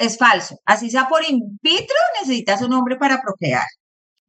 es 0.00 0.16
falso. 0.16 0.56
Así 0.64 0.90
sea 0.90 1.08
por 1.08 1.22
in 1.28 1.58
vitro, 1.62 1.96
necesitas 2.20 2.62
un 2.62 2.72
hombre 2.72 2.96
para 2.96 3.20
procrear. 3.20 3.66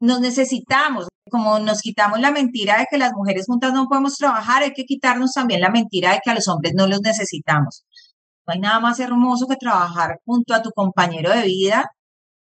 Nos 0.02 0.20
necesitamos, 0.20 1.08
como 1.30 1.60
nos 1.60 1.82
quitamos 1.82 2.20
la 2.20 2.32
mentira 2.32 2.80
de 2.80 2.88
que 2.92 2.98
las 2.98 3.14
mujeres 3.14 3.46
juntas 3.48 3.74
no 3.74 3.88
podemos 3.88 4.18
trabajar, 4.18 4.64
hay 4.64 4.74
que 4.74 4.84
quitarnos 4.84 5.32
también 5.32 5.62
la 5.62 5.70
mentira 5.70 6.12
de 6.12 6.20
que 6.24 6.32
a 6.32 6.36
los 6.36 6.48
hombres 6.50 6.74
no 6.76 6.88
los 6.88 7.02
necesitamos. 7.02 7.86
No 8.46 8.54
hay 8.54 8.60
nada 8.60 8.80
más 8.82 9.00
hermoso 9.00 9.48
que 9.48 9.56
trabajar 9.56 10.20
junto 10.26 10.54
a 10.54 10.62
tu 10.62 10.72
compañero 10.72 11.32
de 11.32 11.44
vida, 11.44 11.86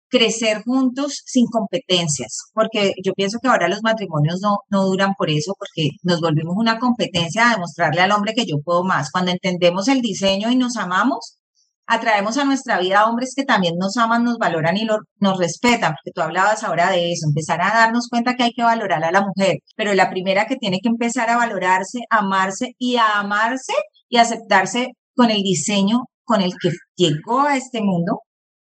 crecer 0.08 0.62
juntos 0.62 1.22
sin 1.26 1.46
competencias, 1.46 2.44
porque 2.54 2.92
yo 3.04 3.12
pienso 3.14 3.38
que 3.42 3.48
ahora 3.48 3.66
los 3.68 3.82
matrimonios 3.82 4.40
no, 4.40 4.58
no 4.70 4.84
duran 4.84 5.14
por 5.18 5.30
eso, 5.30 5.54
porque 5.58 5.90
nos 6.04 6.20
volvimos 6.20 6.54
una 6.56 6.78
competencia 6.78 7.50
a 7.50 7.54
demostrarle 7.54 8.02
al 8.02 8.12
hombre 8.12 8.34
que 8.34 8.46
yo 8.46 8.58
puedo 8.64 8.84
más. 8.84 9.10
Cuando 9.10 9.32
entendemos 9.32 9.88
el 9.88 10.00
diseño 10.00 10.50
y 10.50 10.56
nos 10.56 10.76
amamos, 10.76 11.38
atraemos 11.86 12.36
a 12.36 12.44
nuestra 12.44 12.78
vida 12.80 13.06
hombres 13.06 13.32
que 13.36 13.44
también 13.44 13.74
nos 13.78 13.96
aman, 13.96 14.24
nos 14.24 14.38
valoran 14.38 14.76
y 14.76 14.84
nos 14.84 15.38
respetan, 15.38 15.92
porque 15.92 16.12
tú 16.14 16.20
hablabas 16.20 16.64
ahora 16.64 16.90
de 16.90 17.12
eso, 17.12 17.26
empezar 17.28 17.60
a 17.62 17.72
darnos 17.72 18.08
cuenta 18.08 18.34
que 18.34 18.44
hay 18.44 18.52
que 18.52 18.62
valorar 18.62 19.04
a 19.04 19.12
la 19.12 19.22
mujer, 19.22 19.58
pero 19.76 19.94
la 19.94 20.10
primera 20.10 20.46
que 20.46 20.56
tiene 20.56 20.80
que 20.82 20.88
empezar 20.88 21.30
a 21.30 21.36
valorarse, 21.36 22.00
amarse 22.10 22.74
y 22.78 22.96
a 22.96 23.20
amarse 23.20 23.72
y 24.08 24.18
aceptarse 24.18 24.88
con 25.14 25.30
el 25.30 25.42
diseño 25.42 26.00
con 26.24 26.42
el 26.42 26.52
que 26.60 26.70
llegó 26.96 27.42
a 27.42 27.56
este 27.56 27.80
mundo 27.80 28.20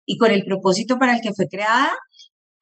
y 0.07 0.17
con 0.19 0.31
el 0.31 0.45
propósito 0.45 0.99
para 0.99 1.15
el 1.15 1.21
que 1.21 1.35
fue 1.35 1.47
creada, 1.49 1.91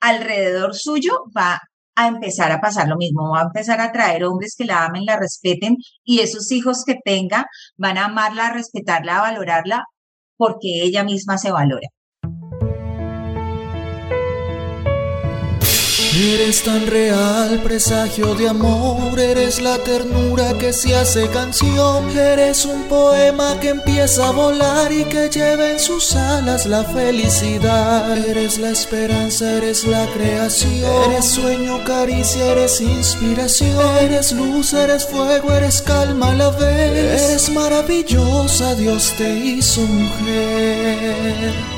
alrededor 0.01 0.75
suyo 0.75 1.13
va 1.37 1.61
a 1.95 2.07
empezar 2.09 2.53
a 2.53 2.61
pasar 2.61 2.89
lo 2.89 2.97
mismo, 2.97 3.33
va 3.33 3.41
a 3.41 3.45
empezar 3.45 3.81
a 3.81 3.93
traer 3.93 4.25
hombres 4.25 4.55
que 4.57 4.65
la 4.65 4.85
amen, 4.85 5.05
la 5.05 5.19
respeten 5.19 5.77
y 6.05 6.21
esos 6.21 6.51
hijos 6.53 6.85
que 6.87 6.97
tenga 7.05 7.47
van 7.77 7.99
a 7.99 8.07
amarla, 8.07 8.53
respetarla, 8.53 9.21
valorarla 9.21 9.85
porque 10.39 10.85
ella 10.85 11.05
misma 11.05 11.37
se 11.39 11.53
valora. 11.53 11.89
Eres 16.21 16.65
tan 16.65 16.89
real, 16.89 17.61
presagio 17.63 18.35
de 18.35 18.49
amor, 18.49 19.21
eres 19.21 19.61
la 19.61 19.79
ternura 19.79 20.53
que 20.59 20.73
se 20.73 20.97
hace 20.97 21.29
canción, 21.29 22.11
eres 22.19 22.65
un 22.65 22.89
poema 22.89 23.61
que 23.61 23.69
empieza 23.69 24.27
a 24.27 24.33
volar 24.33 24.91
y 24.91 25.05
que 25.05 25.29
lleva 25.29 25.71
en 25.71 25.79
sus 25.79 26.17
alas 26.17 26.67
la 26.67 26.83
felicidad, 26.83 28.19
eres 28.19 28.59
la 28.59 28.71
esperanza, 28.71 29.59
eres 29.59 29.85
la 29.85 30.07
creación, 30.13 30.91
eres 31.13 31.25
sueño, 31.25 31.85
caricia, 31.85 32.47
eres 32.47 32.81
inspiración, 32.81 33.97
eres 34.01 34.33
luz, 34.33 34.73
eres 34.73 35.07
fuego, 35.07 35.53
eres 35.53 35.81
calma 35.83 36.31
a 36.31 36.35
la 36.35 36.51
vez, 36.51 37.31
eres 37.31 37.49
maravillosa, 37.51 38.75
Dios 38.75 39.15
te 39.17 39.33
hizo 39.39 39.83
mujer. 39.83 41.78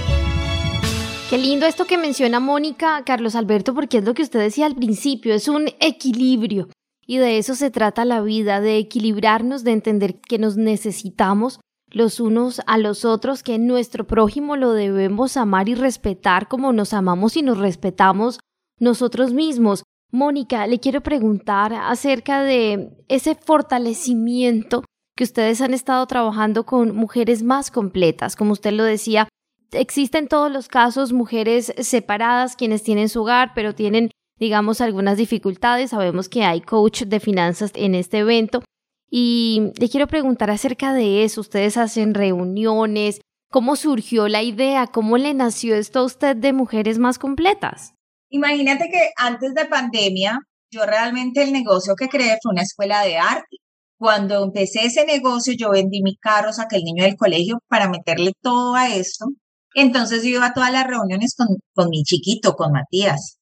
Qué 1.31 1.39
lindo 1.39 1.65
esto 1.65 1.85
que 1.85 1.97
menciona 1.97 2.41
Mónica, 2.41 3.05
Carlos 3.05 3.37
Alberto, 3.37 3.73
porque 3.73 3.99
es 3.99 4.05
lo 4.05 4.15
que 4.15 4.23
usted 4.25 4.41
decía 4.41 4.67
al 4.67 4.75
principio, 4.75 5.33
es 5.33 5.47
un 5.47 5.69
equilibrio. 5.79 6.69
Y 7.07 7.19
de 7.19 7.39
eso 7.39 7.55
se 7.55 7.71
trata 7.71 8.05
la 8.05 8.21
vida, 8.21 8.61
de 8.61 8.79
equilibrarnos, 8.79 9.63
de 9.63 9.71
entender 9.71 10.21
que 10.21 10.41
nos 10.41 10.57
necesitamos 10.57 11.61
los 11.89 12.19
unos 12.19 12.61
a 12.67 12.79
los 12.79 13.05
otros, 13.05 13.45
que 13.45 13.61
nuestro 13.61 14.09
prójimo 14.09 14.57
lo 14.57 14.73
debemos 14.73 15.37
amar 15.37 15.69
y 15.69 15.77
respetar 15.77 16.49
como 16.49 16.73
nos 16.73 16.93
amamos 16.95 17.37
y 17.37 17.43
nos 17.43 17.59
respetamos 17.59 18.41
nosotros 18.81 19.33
mismos. 19.33 19.85
Mónica, 20.11 20.67
le 20.67 20.81
quiero 20.81 21.01
preguntar 21.01 21.73
acerca 21.73 22.43
de 22.43 22.91
ese 23.07 23.37
fortalecimiento 23.37 24.83
que 25.17 25.23
ustedes 25.23 25.61
han 25.61 25.75
estado 25.75 26.05
trabajando 26.09 26.67
con 26.67 26.97
mujeres 26.97 27.45
más 27.45 27.71
completas, 27.71 28.35
como 28.35 28.51
usted 28.51 28.73
lo 28.73 28.83
decía, 28.83 29.29
existen 29.73 30.29
todos 30.29 30.51
los 30.51 30.69
casos 30.69 31.13
mujeres 31.13 31.73
separadas 31.79 32.57
quienes 32.57 32.83
tienen 32.83 33.09
su 33.09 33.23
hogar, 33.23 33.53
pero 33.55 33.75
tienen, 33.75 34.11
digamos, 34.39 34.81
algunas 34.81 35.17
dificultades. 35.17 35.91
Sabemos 35.91 36.29
que 36.29 36.45
hay 36.45 36.61
coach 36.61 37.03
de 37.03 37.21
finanzas 37.21 37.73
en 37.75 37.95
este 37.95 38.19
evento. 38.19 38.63
Y 39.11 39.73
le 39.79 39.89
quiero 39.89 40.07
preguntar 40.07 40.51
acerca 40.51 40.93
de 40.93 41.25
eso. 41.25 41.41
Ustedes 41.41 41.77
hacen 41.77 42.15
reuniones. 42.15 43.21
¿Cómo 43.51 43.75
surgió 43.75 44.29
la 44.29 44.43
idea? 44.43 44.87
¿Cómo 44.87 45.19
le 45.19 45.35
nació 45.35 45.75
esto 45.75 46.01
a 46.01 46.05
usted 46.05 46.37
de 46.37 46.53
mujeres 46.53 46.99
más 46.99 47.19
completas? 47.19 47.95
Imagínate 48.29 48.89
que 48.89 49.11
antes 49.17 49.55
de 49.55 49.65
pandemia, 49.65 50.39
yo 50.71 50.87
realmente 50.87 51.43
el 51.43 51.53
negocio 51.53 51.97
que 51.97 52.09
creé 52.09 52.39
fue 52.41 52.53
una 52.53 52.63
escuela 52.63 53.03
de 53.03 53.19
arte. 53.19 53.57
Cuando 53.99 54.45
empecé 54.45 54.87
ese 54.87 55.05
negocio, 55.05 55.53
yo 55.59 55.71
vendí 55.71 56.01
mi 56.03 56.17
carro, 56.17 56.53
saqué 56.53 56.77
el 56.77 56.85
niño 56.85 57.03
del 57.03 57.17
colegio 57.17 57.59
para 57.69 57.89
meterle 57.89 58.33
todo 58.41 58.77
a 58.77 58.95
esto. 58.95 59.27
Entonces 59.75 60.23
yo 60.23 60.31
iba 60.31 60.47
a 60.47 60.55
todas 60.55 60.73
las 60.73 60.87
reuniones 60.87 61.35
con, 61.37 61.49
con 61.75 61.89
mi 61.91 62.03
chiquito, 62.03 62.55
con 62.55 62.73
Matías. 62.73 63.39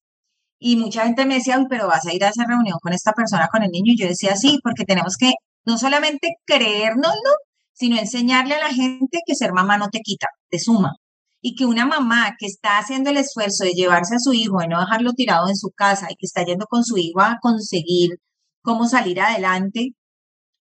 Y 0.59 0.77
mucha 0.77 1.05
gente 1.05 1.25
me 1.27 1.35
decía, 1.37 1.59
pero 1.71 1.87
vas 1.87 2.07
a 2.07 2.13
ir 2.13 2.25
a 2.25 2.29
esa 2.31 2.45
reunión 2.45 2.79
con 2.83 2.93
esta 2.93 3.13
persona, 3.13 3.49
con 3.51 3.63
el 3.63 3.71
niño. 3.71 3.93
Y 3.95 3.99
yo 3.99 4.09
decía, 4.09 4.37
sí, 4.37 4.59
porque 4.63 4.85
tenemos 4.85 5.17
que 5.17 5.33
no 5.65 5.79
solamente 5.79 6.29
creérnoslo, 6.47 7.31
sino 7.73 7.99
enseñarle 7.99 8.55
a 8.55 8.61
la 8.61 8.75
gente 8.75 9.19
que 9.25 9.35
ser 9.35 9.53
mamá 9.53 9.79
no 9.79 9.89
te 9.89 10.01
quita, 10.01 10.27
te 10.51 10.59
suma. 10.59 10.95
Y 11.41 11.55
que 11.55 11.67
una 11.67 11.87
mamá 11.87 12.35
que 12.39 12.47
está 12.47 12.79
haciendo 12.79 13.11
el 13.11 13.19
esfuerzo 13.19 13.65
de 13.65 13.73
llevarse 13.73 14.17
a 14.17 14.19
su 14.19 14.33
hijo, 14.33 14.63
y 14.63 14.69
no 14.69 14.81
dejarlo 14.81 15.13
tirado 15.13 15.49
en 15.49 15.57
su 15.57 15.71
casa 15.71 16.09
y 16.11 16.17
que 16.17 16.27
está 16.27 16.45
yendo 16.45 16.67
con 16.67 16.85
su 16.85 16.97
hijo 16.99 17.21
a 17.21 17.39
conseguir 17.41 18.17
cómo 18.63 18.89
salir 18.89 19.21
adelante, 19.21 19.91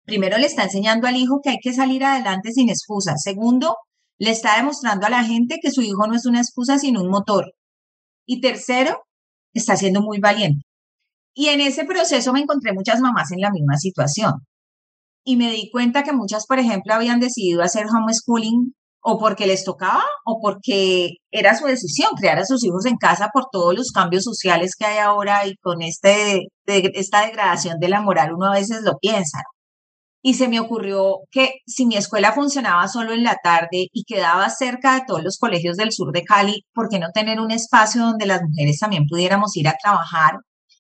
primero 0.05 0.39
le 0.39 0.47
está 0.47 0.65
enseñando 0.65 1.07
al 1.07 1.17
hijo 1.17 1.41
que 1.43 1.51
hay 1.51 1.59
que 1.63 1.73
salir 1.73 2.05
adelante 2.05 2.53
sin 2.53 2.69
excusa. 2.69 3.17
Segundo, 3.17 3.77
le 4.19 4.31
está 4.31 4.57
demostrando 4.57 5.07
a 5.07 5.11
la 5.11 5.25
gente 5.25 5.59
que 5.61 5.71
su 5.71 5.83
hijo 5.83 6.07
no 6.07 6.15
es 6.15 6.27
una 6.27 6.41
excusa, 6.41 6.79
sino 6.79 7.03
un 7.03 7.11
motor. 7.11 7.53
Y 8.27 8.41
tercero, 8.41 9.05
está 9.53 9.77
siendo 9.77 10.03
muy 10.03 10.19
valiente. 10.21 10.65
Y 11.35 11.49
en 11.49 11.61
ese 11.61 11.85
proceso 11.85 12.33
me 12.33 12.41
encontré 12.41 12.73
muchas 12.73 13.01
mamás 13.01 13.33
en 13.33 13.41
la 13.41 13.51
misma 13.51 13.77
situación. 13.77 14.33
Y 15.25 15.37
me 15.37 15.51
di 15.51 15.71
cuenta 15.71 16.03
que 16.03 16.13
muchas, 16.13 16.47
por 16.47 16.59
ejemplo, 16.59 16.95
habían 16.95 17.19
decidido 17.19 17.63
hacer 17.63 17.87
homeschooling 17.87 18.75
o 19.03 19.19
porque 19.19 19.47
les 19.47 19.65
tocaba 19.65 20.05
o 20.25 20.39
porque 20.41 21.17
era 21.31 21.57
su 21.57 21.67
decisión 21.67 22.11
criar 22.17 22.39
a 22.39 22.47
sus 22.47 22.65
hijos 22.65 22.87
en 22.87 22.97
casa 22.97 23.29
por 23.33 23.47
todos 23.51 23.75
los 23.75 23.91
cambios 23.93 24.25
sociales 24.25 24.73
que 24.79 24.87
hay 24.87 24.99
ahora 24.99 25.47
y 25.47 25.57
con 25.57 25.83
este, 25.83 26.49
esta 26.67 27.27
degradación 27.27 27.79
de 27.81 27.89
la 27.89 28.01
moral, 28.01 28.33
uno 28.35 28.47
a 28.47 28.55
veces 28.55 28.83
lo 28.83 28.97
piensa 28.99 29.41
y 30.27 30.35
se 30.35 30.49
me 30.49 30.59
ocurrió 30.59 31.19
que 31.31 31.61
si 31.67 31.85
mi 31.85 31.97
escuela 31.99 32.33
funcionaba 32.33 32.89
solo 32.89 33.13
en 33.13 33.25
la 33.25 33.37
tarde 33.45 33.89
y 33.93 34.05
quedaba 34.05 34.49
cerca 34.49 34.95
de 34.95 35.03
todos 35.07 35.23
los 35.23 35.37
colegios 35.37 35.77
del 35.77 35.93
sur 35.93 36.13
de 36.15 36.25
Cali, 36.25 36.65
¿por 36.73 36.89
qué 36.89 36.99
no 36.99 37.09
tener 37.13 37.41
un 37.41 37.51
espacio 37.51 38.01
donde 38.01 38.25
las 38.25 38.41
mujeres 38.41 38.79
también 38.79 39.05
pudiéramos 39.07 39.55
ir 39.55 39.69
a 39.69 39.77
trabajar, 39.77 40.39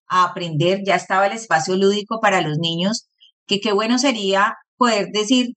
a 0.08 0.24
aprender? 0.24 0.80
Ya 0.86 0.94
estaba 0.94 1.26
el 1.26 1.34
espacio 1.34 1.76
lúdico 1.76 2.20
para 2.20 2.40
los 2.40 2.56
niños, 2.56 3.10
que 3.46 3.60
qué 3.60 3.74
bueno 3.74 3.98
sería 3.98 4.54
poder 4.78 5.08
decir, 5.12 5.48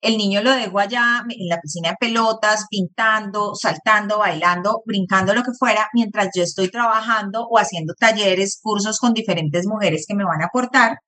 el 0.00 0.16
niño 0.16 0.42
lo 0.42 0.50
dejo 0.50 0.80
allá 0.80 1.22
en 1.28 1.48
la 1.48 1.60
piscina 1.60 1.90
de 1.90 1.96
pelotas, 2.00 2.66
pintando, 2.68 3.54
saltando, 3.54 4.18
bailando, 4.18 4.82
brincando, 4.84 5.34
lo 5.34 5.44
que 5.44 5.52
fuera, 5.56 5.86
mientras 5.94 6.30
yo 6.34 6.42
estoy 6.42 6.68
trabajando 6.68 7.46
o 7.46 7.60
haciendo 7.60 7.94
talleres, 7.94 8.58
cursos 8.60 8.98
con 8.98 9.14
diferentes 9.14 9.68
mujeres 9.68 10.04
que 10.08 10.16
me 10.16 10.24
van 10.24 10.42
a 10.42 10.46
aportar 10.46 10.98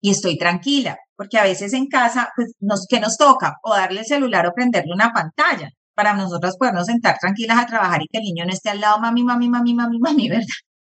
y 0.00 0.10
estoy 0.10 0.38
tranquila, 0.38 0.96
porque 1.16 1.38
a 1.38 1.44
veces 1.44 1.72
en 1.72 1.86
casa, 1.86 2.30
pues, 2.36 2.52
nos, 2.60 2.86
¿qué 2.88 3.00
nos 3.00 3.16
toca? 3.16 3.54
O 3.62 3.74
darle 3.74 4.00
el 4.00 4.06
celular 4.06 4.46
o 4.46 4.52
prenderle 4.54 4.92
una 4.92 5.12
pantalla 5.12 5.70
para 5.94 6.14
nosotros 6.14 6.56
podernos 6.58 6.86
sentar 6.86 7.18
tranquilas 7.18 7.58
a 7.58 7.66
trabajar 7.66 8.02
y 8.02 8.08
que 8.10 8.18
el 8.18 8.24
niño 8.24 8.44
no 8.44 8.52
esté 8.52 8.70
al 8.70 8.80
lado, 8.80 8.98
mami, 9.00 9.22
mami, 9.22 9.48
mami, 9.48 9.74
mami, 9.74 9.98
mami, 9.98 10.28
¿verdad? 10.30 10.46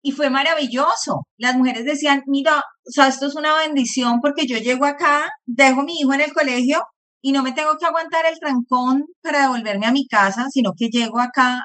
Y 0.02 0.12
fue 0.12 0.30
maravilloso. 0.30 1.28
Las 1.38 1.56
mujeres 1.56 1.86
decían, 1.86 2.24
mira, 2.28 2.58
o 2.58 2.92
sea, 2.92 3.08
esto 3.08 3.28
es 3.28 3.36
una 3.36 3.56
bendición 3.58 4.20
porque 4.22 4.48
yo 4.48 4.58
llego 4.58 4.86
acá, 4.86 5.26
dejo 5.46 5.84
mi 5.84 6.00
hijo 6.00 6.14
en 6.14 6.22
el 6.22 6.34
colegio 6.34 6.84
y 7.22 7.32
no 7.32 7.44
me 7.44 7.52
tengo 7.52 7.78
que 7.78 7.86
aguantar 7.86 8.26
el 8.26 8.40
trancón 8.40 9.06
para 9.22 9.42
devolverme 9.42 9.86
a 9.86 9.92
mi 9.92 10.08
casa, 10.08 10.46
sino 10.50 10.72
que 10.78 10.88
llego 10.90 11.20
acá, 11.20 11.64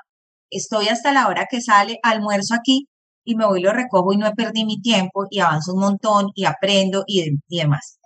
estoy 0.50 0.88
hasta 0.88 1.12
la 1.12 1.28
hora 1.28 1.46
que 1.50 1.60
sale, 1.60 1.98
almuerzo 2.02 2.54
aquí 2.54 2.88
y 3.24 3.36
me 3.36 3.46
voy 3.46 3.60
y 3.60 3.62
lo 3.62 3.72
recojo 3.72 4.12
y 4.12 4.16
no 4.16 4.32
perdí 4.32 4.64
mi 4.64 4.80
tiempo 4.80 5.26
y 5.30 5.40
avanzo 5.40 5.74
un 5.74 5.80
montón 5.80 6.26
y 6.34 6.44
aprendo 6.44 7.04
y 7.06 7.30
demás. 7.48 7.98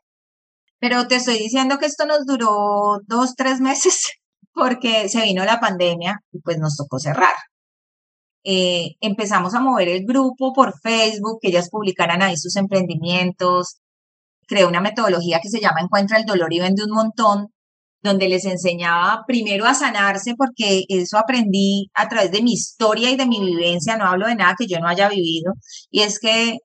Pero 0.79 1.07
te 1.09 1.17
estoy 1.17 1.39
diciendo 1.39 1.79
que 1.79 1.87
esto 1.87 2.07
nos 2.07 2.27
duró 2.27 3.01
dos, 3.07 3.35
tres 3.35 3.61
meses 3.61 4.13
porque 4.55 5.09
se 5.09 5.23
vino 5.23 5.45
la 5.45 5.61
pandemia 5.61 6.21
y 6.33 6.41
pues 6.41 6.59
nos 6.59 6.77
tocó 6.77 6.99
cerrar. 6.99 7.35
Eh, 8.45 8.95
empezamos 9.01 9.55
a 9.55 9.61
mover 9.61 9.89
el 9.89 10.05
grupo 10.07 10.53
por 10.53 10.79
Facebook, 10.81 11.41
que 11.43 11.49
ellas 11.49 11.69
publicaran 11.69 12.23
ahí 12.23 12.37
sus 12.37 12.57
emprendimientos. 12.57 13.79
Creé 14.47 14.65
una 14.67 14.81
metodología 14.81 15.41
que 15.43 15.49
se 15.49 15.61
llama 15.61 15.81
Encuentra 15.81 16.19
el 16.19 16.27
dolor 16.27 16.53
y 16.53 16.61
vende 16.61 16.85
un 16.85 16.93
montón, 16.93 17.49
donde 18.03 18.29
les 18.29 18.45
enseñaba 18.45 19.25
primero 19.27 19.67
a 19.67 19.75
sanarse, 19.75 20.35
porque 20.37 20.85
eso 20.89 21.19
aprendí 21.19 21.91
a 21.95 22.09
través 22.09 22.31
de 22.31 22.43
mi 22.43 22.53
historia 22.53 23.11
y 23.11 23.17
de 23.17 23.27
mi 23.27 23.41
vivencia, 23.45 23.97
no 23.97 24.07
hablo 24.07 24.29
de 24.29 24.37
nada 24.37 24.55
que 24.59 24.69
yo 24.69 24.79
no 24.79 24.89
haya 24.89 25.09
vivido, 25.09 25.55
y 25.91 26.03
es 26.03 26.19
que 26.21 26.59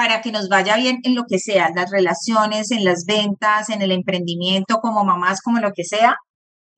para 0.00 0.22
que 0.22 0.32
nos 0.32 0.48
vaya 0.48 0.78
bien 0.78 1.00
en 1.02 1.14
lo 1.14 1.24
que 1.28 1.38
sea, 1.38 1.68
las 1.74 1.90
relaciones, 1.90 2.70
en 2.70 2.84
las 2.84 3.04
ventas, 3.04 3.68
en 3.68 3.82
el 3.82 3.92
emprendimiento, 3.92 4.78
como 4.80 5.04
mamás, 5.04 5.42
como 5.42 5.58
lo 5.58 5.72
que 5.74 5.84
sea, 5.84 6.16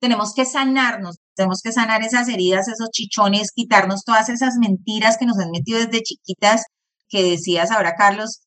tenemos 0.01 0.33
que 0.33 0.43
sanarnos, 0.43 1.19
tenemos 1.33 1.61
que 1.63 1.71
sanar 1.71 2.03
esas 2.03 2.27
heridas, 2.27 2.67
esos 2.67 2.89
chichones, 2.91 3.53
quitarnos 3.55 4.03
todas 4.03 4.27
esas 4.27 4.55
mentiras 4.59 5.15
que 5.17 5.25
nos 5.25 5.39
han 5.39 5.51
metido 5.51 5.79
desde 5.79 6.03
chiquitas, 6.03 6.65
que 7.07 7.23
decías 7.23 7.71
ahora, 7.71 7.95
Carlos, 7.95 8.41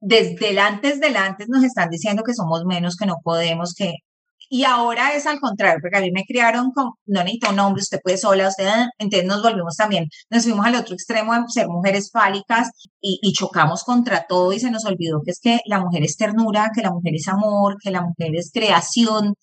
desde 0.00 0.52
el 0.52 0.58
antes 0.58 1.00
del 1.00 1.18
antes 1.18 1.48
nos 1.50 1.62
están 1.62 1.90
diciendo 1.90 2.22
que 2.24 2.32
somos 2.32 2.64
menos, 2.64 2.96
que 2.96 3.04
no 3.04 3.16
podemos, 3.22 3.74
que... 3.74 3.92
Y 4.48 4.64
ahora 4.64 5.14
es 5.14 5.26
al 5.26 5.40
contrario, 5.40 5.78
porque 5.80 5.98
a 5.98 6.00
mí 6.00 6.10
me 6.12 6.24
criaron 6.24 6.70
con, 6.72 6.92
no 7.06 7.20
necesito 7.22 7.50
un 7.50 7.58
hombre, 7.60 7.82
usted 7.82 8.00
puede 8.02 8.18
sola, 8.18 8.48
usted, 8.48 8.66
ah", 8.66 8.88
entonces 8.98 9.26
nos 9.28 9.42
volvimos 9.42 9.76
también, 9.76 10.06
nos 10.30 10.44
fuimos 10.44 10.66
al 10.66 10.76
otro 10.76 10.94
extremo 10.94 11.34
de 11.34 11.40
ser 11.48 11.68
mujeres 11.68 12.10
fálicas 12.12 12.70
y, 13.00 13.18
y 13.22 13.32
chocamos 13.32 13.84
contra 13.84 14.26
todo 14.28 14.52
y 14.52 14.60
se 14.60 14.70
nos 14.70 14.84
olvidó 14.84 15.20
que 15.24 15.30
es 15.32 15.40
que 15.40 15.60
la 15.66 15.80
mujer 15.80 16.04
es 16.04 16.16
ternura, 16.16 16.70
que 16.74 16.82
la 16.82 16.90
mujer 16.90 17.14
es 17.14 17.28
amor, 17.28 17.76
que 17.82 17.90
la 17.90 18.02
mujer 18.02 18.36
es 18.36 18.50
creación, 18.52 19.34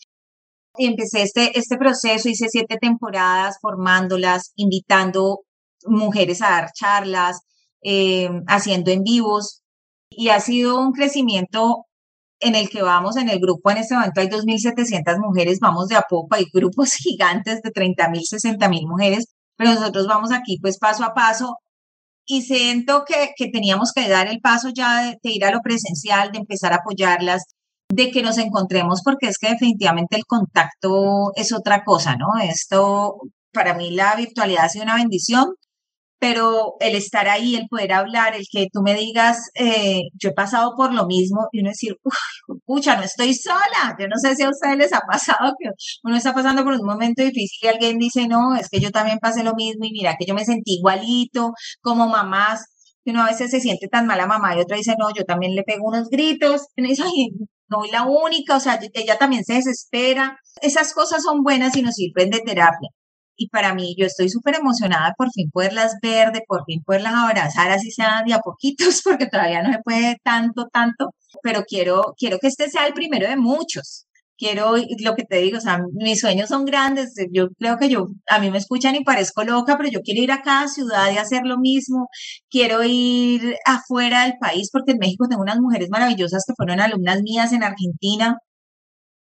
y 0.78 0.86
empecé 0.88 1.24
este, 1.24 1.58
este 1.58 1.78
proceso, 1.78 2.30
hice 2.30 2.48
siete 2.50 2.78
temporadas 2.78 3.58
formándolas, 3.62 4.52
invitando 4.56 5.42
mujeres 5.86 6.42
a 6.42 6.50
dar 6.50 6.72
charlas, 6.74 7.42
eh, 7.84 8.30
haciendo 8.48 8.92
en 8.92 9.04
vivos, 9.04 9.62
y 10.10 10.30
ha 10.30 10.40
sido 10.40 10.80
un 10.80 10.92
crecimiento 10.94 11.86
en 12.42 12.56
el 12.56 12.70
que 12.70 12.82
vamos 12.82 13.18
en 13.18 13.30
el 13.30 13.40
grupo, 13.40 13.72
en 13.72 13.78
este 13.78 13.96
momento 13.96 14.22
hay 14.22 14.28
2.700 14.28 15.20
mujeres, 15.20 15.60
vamos 15.60 15.88
de 15.88 15.96
a 15.96 16.04
poco, 16.10 16.36
hay 16.36 16.46
grupos 16.54 16.94
gigantes 16.98 17.62
de 17.62 17.72
30.000, 17.72 18.58
60.000 18.58 18.88
mujeres, 18.88 19.26
pero 19.58 19.74
nosotros 19.74 20.08
vamos 20.08 20.32
aquí 20.32 20.58
pues 20.62 20.78
paso 20.80 21.04
a 21.04 21.14
paso 21.14 21.58
y 22.26 22.42
siento 22.44 23.04
que, 23.06 23.32
que 23.36 23.50
teníamos 23.50 23.92
que 23.94 24.08
dar 24.08 24.28
el 24.28 24.40
paso 24.40 24.70
ya 24.74 25.18
de, 25.22 25.32
ir 25.32 25.46
a 25.46 25.52
lo 25.52 25.62
presencial, 25.62 26.32
de 26.32 26.40
empezar 26.40 26.74
a 26.74 26.78
apoyarlas, 26.78 27.44
de 27.90 28.10
que 28.12 28.24
nos 28.24 28.38
encontremos, 28.38 29.02
porque 29.04 29.28
es 29.28 29.38
que 29.38 29.50
definitivamente 29.50 30.16
el 30.16 30.26
contacto 30.26 31.32
es 31.36 31.52
otra 31.54 31.84
cosa, 31.84 32.16
¿no? 32.16 32.28
Esto, 32.42 33.18
para 33.52 33.74
mí 33.74 33.92
la 33.92 34.16
virtualidad 34.16 34.66
ha 34.66 34.70
sido 34.70 34.86
una 34.86 34.96
bendición, 34.96 35.46
pero 36.22 36.76
el 36.80 36.96
estar 36.96 37.28
ahí, 37.28 37.56
el 37.56 37.68
poder 37.68 37.94
hablar, 37.94 38.36
el 38.36 38.46
que 38.52 38.68
tú 38.72 38.82
me 38.84 38.94
digas, 38.94 39.50
eh, 39.56 40.02
yo 40.14 40.30
he 40.30 40.34
pasado 40.34 40.74
por 40.78 40.94
lo 40.94 41.08
mismo, 41.08 41.48
y 41.52 41.62
uno 41.62 41.70
decir, 41.72 41.96
pucha, 42.66 42.96
no 42.96 43.02
estoy 43.02 43.34
sola. 43.34 43.96
Yo 44.00 44.08
no 44.08 44.18
sé 44.18 44.36
si 44.36 44.44
a 44.44 44.50
ustedes 44.50 44.78
les 44.78 44.94
ha 44.94 45.00
pasado 45.02 45.54
que 45.60 45.70
uno 46.04 46.16
está 46.16 46.32
pasando 46.32 46.64
por 46.64 46.74
un 46.74 46.86
momento 46.86 47.24
difícil 47.24 47.58
y 47.64 47.68
alguien 47.70 47.98
dice, 47.98 48.28
no, 48.28 48.56
es 48.56 48.70
que 48.70 48.80
yo 48.80 48.92
también 48.92 49.18
pasé 49.20 49.44
lo 49.44 49.56
mismo 49.56 49.84
y 49.86 49.92
mira 49.94 50.16
que 50.20 50.28
yo 50.28 50.36
me 50.36 50.46
sentí 50.46 50.76
igualito, 50.76 51.54
como 51.82 52.08
mamás, 52.08 52.66
que 53.04 53.12
uno 53.12 53.24
a 53.24 53.28
veces 53.28 53.50
se 53.50 53.60
siente 53.60 53.88
tan 53.88 54.06
mala 54.06 54.28
mamá 54.28 54.56
y 54.56 54.62
otra 54.62 54.78
dice, 54.78 54.94
no, 55.00 55.10
yo 55.16 55.24
también 55.26 55.56
le 55.56 55.64
pego 55.64 55.88
unos 55.88 56.08
gritos, 56.10 56.68
y 56.76 56.82
uno 56.82 56.90
dice, 56.90 57.04
ay, 57.04 57.30
no 57.68 57.80
soy 57.80 57.92
la 57.92 58.04
única, 58.04 58.58
o 58.58 58.60
sea, 58.60 58.80
ella 58.94 59.18
también 59.18 59.44
se 59.44 59.56
desespera. 59.56 60.38
Esas 60.62 60.94
cosas 60.94 61.24
son 61.24 61.42
buenas 61.42 61.76
y 61.78 61.82
nos 61.82 61.96
sirven 61.96 62.30
de 62.30 62.42
terapia. 62.42 62.90
Y 63.36 63.50
para 63.50 63.74
mí, 63.74 63.96
yo 63.98 64.06
estoy 64.06 64.30
súper 64.30 64.56
emocionada 64.56 65.14
por 65.18 65.32
fin 65.32 65.50
poderlas 65.52 65.96
ver, 66.02 66.32
de 66.32 66.42
por 66.48 66.64
fin 66.66 66.84
poderlas 66.84 67.14
abrazar, 67.16 67.72
así 67.72 67.92
sean 67.92 68.26
de 68.26 68.34
a 68.34 68.40
poquitos, 68.40 69.02
porque 69.04 69.28
todavía 69.28 69.64
no 69.64 69.72
se 69.72 69.80
puede 69.84 70.18
tanto, 70.24 70.68
tanto, 70.72 71.12
pero 71.44 71.64
quiero, 71.68 72.14
quiero 72.18 72.38
que 72.40 72.48
este 72.48 72.70
sea 72.70 72.88
el 72.88 72.94
primero 72.94 73.28
de 73.28 73.38
muchos. 73.38 74.06
Quiero, 74.38 74.76
lo 74.76 75.16
que 75.16 75.24
te 75.24 75.38
digo, 75.38 75.60
o 75.60 75.62
sea, 75.62 75.80
mis 75.94 76.20
sueños 76.20 76.50
son 76.50 76.66
grandes, 76.66 77.14
yo 77.32 77.50
creo 77.60 77.78
que 77.78 77.90
yo, 77.90 78.08
a 78.28 78.40
mí 78.40 78.50
me 78.50 78.58
escuchan 78.58 78.96
y 78.96 79.04
parezco 79.04 79.44
loca, 79.44 79.78
pero 79.78 79.90
yo 79.92 80.02
quiero 80.02 80.24
ir 80.24 80.32
a 80.32 80.42
cada 80.42 80.68
ciudad 80.68 81.12
y 81.12 81.18
hacer 81.18 81.44
lo 81.46 81.60
mismo, 81.60 82.08
quiero 82.50 82.84
ir 82.84 83.56
afuera 83.66 84.24
del 84.24 84.34
país, 84.40 84.70
porque 84.72 84.94
en 84.94 84.98
México 84.98 85.28
tengo 85.30 85.44
unas 85.44 85.60
mujeres 85.60 85.90
maravillosas 85.92 86.44
que 86.48 86.56
fueron 86.56 86.80
alumnas 86.80 87.22
mías 87.22 87.54
en 87.54 87.64
Argentina, 87.64 88.38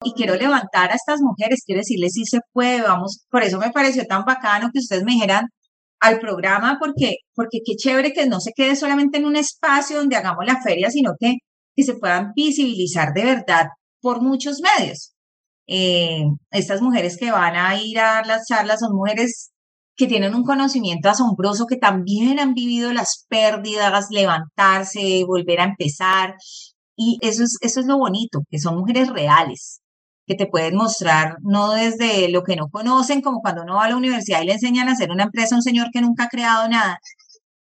y 0.04 0.12
quiero 0.12 0.36
levantar 0.36 0.90
a 0.92 0.94
estas 0.94 1.20
mujeres, 1.20 1.62
quiero 1.64 1.80
decirles 1.80 2.12
si 2.14 2.24
se 2.24 2.40
puede, 2.52 2.82
vamos, 2.82 3.24
por 3.30 3.42
eso 3.42 3.58
me 3.58 3.70
pareció 3.70 4.04
tan 4.06 4.24
bacano 4.24 4.70
que 4.72 4.80
ustedes 4.80 5.04
me 5.04 5.12
dijeran 5.12 5.46
al 6.00 6.18
programa, 6.20 6.78
porque, 6.78 7.16
porque 7.34 7.60
qué 7.64 7.76
chévere 7.76 8.12
que 8.12 8.26
no 8.26 8.40
se 8.40 8.52
quede 8.54 8.76
solamente 8.76 9.18
en 9.18 9.24
un 9.26 9.36
espacio 9.36 9.98
donde 9.98 10.16
hagamos 10.16 10.44
la 10.46 10.60
feria, 10.62 10.90
sino 10.90 11.12
que, 11.18 11.36
que 11.74 11.82
se 11.82 11.94
puedan 11.94 12.32
visibilizar 12.34 13.12
de 13.14 13.24
verdad 13.24 13.66
por 14.00 14.20
muchos 14.20 14.60
medios. 14.60 15.14
Eh, 15.66 16.24
estas 16.50 16.82
mujeres 16.82 17.16
que 17.16 17.30
van 17.30 17.56
a 17.56 17.80
ir 17.80 17.98
a 17.98 18.22
las 18.24 18.46
charlas 18.46 18.80
son 18.80 18.94
mujeres 18.94 19.50
que 19.96 20.06
tienen 20.06 20.34
un 20.34 20.44
conocimiento 20.44 21.08
asombroso, 21.08 21.66
que 21.66 21.76
también 21.76 22.38
han 22.38 22.54
vivido 22.54 22.92
las 22.92 23.24
pérdidas, 23.28 24.06
levantarse, 24.10 25.24
volver 25.26 25.60
a 25.60 25.64
empezar. 25.64 26.34
Y 26.96 27.18
eso 27.22 27.44
es, 27.44 27.56
eso 27.60 27.80
es 27.80 27.86
lo 27.86 27.98
bonito, 27.98 28.40
que 28.50 28.58
son 28.58 28.76
mujeres 28.76 29.08
reales, 29.08 29.80
que 30.26 30.34
te 30.34 30.46
pueden 30.46 30.76
mostrar 30.76 31.36
no 31.42 31.72
desde 31.72 32.28
lo 32.28 32.42
que 32.42 32.56
no 32.56 32.68
conocen, 32.68 33.20
como 33.20 33.40
cuando 33.40 33.62
uno 33.62 33.76
va 33.76 33.84
a 33.84 33.90
la 33.90 33.96
universidad 33.96 34.42
y 34.42 34.46
le 34.46 34.52
enseñan 34.54 34.88
a 34.88 34.92
hacer 34.92 35.10
una 35.10 35.24
empresa 35.24 35.54
a 35.54 35.58
un 35.58 35.62
señor 35.62 35.88
que 35.92 36.00
nunca 36.00 36.24
ha 36.24 36.28
creado 36.28 36.68
nada. 36.68 36.98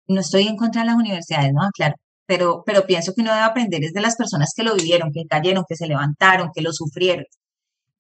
No 0.06 0.20
estoy 0.20 0.48
en 0.48 0.56
contra 0.56 0.82
de 0.82 0.88
las 0.88 0.96
universidades, 0.96 1.52
¿no? 1.52 1.68
Claro, 1.74 1.94
pero, 2.26 2.62
pero 2.64 2.86
pienso 2.86 3.12
que 3.14 3.22
uno 3.22 3.32
debe 3.32 3.44
aprender 3.44 3.84
es 3.84 3.92
de 3.92 4.00
las 4.00 4.16
personas 4.16 4.52
que 4.56 4.62
lo 4.62 4.74
vivieron, 4.74 5.12
que 5.12 5.24
cayeron, 5.28 5.64
que 5.68 5.76
se 5.76 5.86
levantaron, 5.86 6.50
que 6.54 6.62
lo 6.62 6.72
sufrieron. 6.72 7.24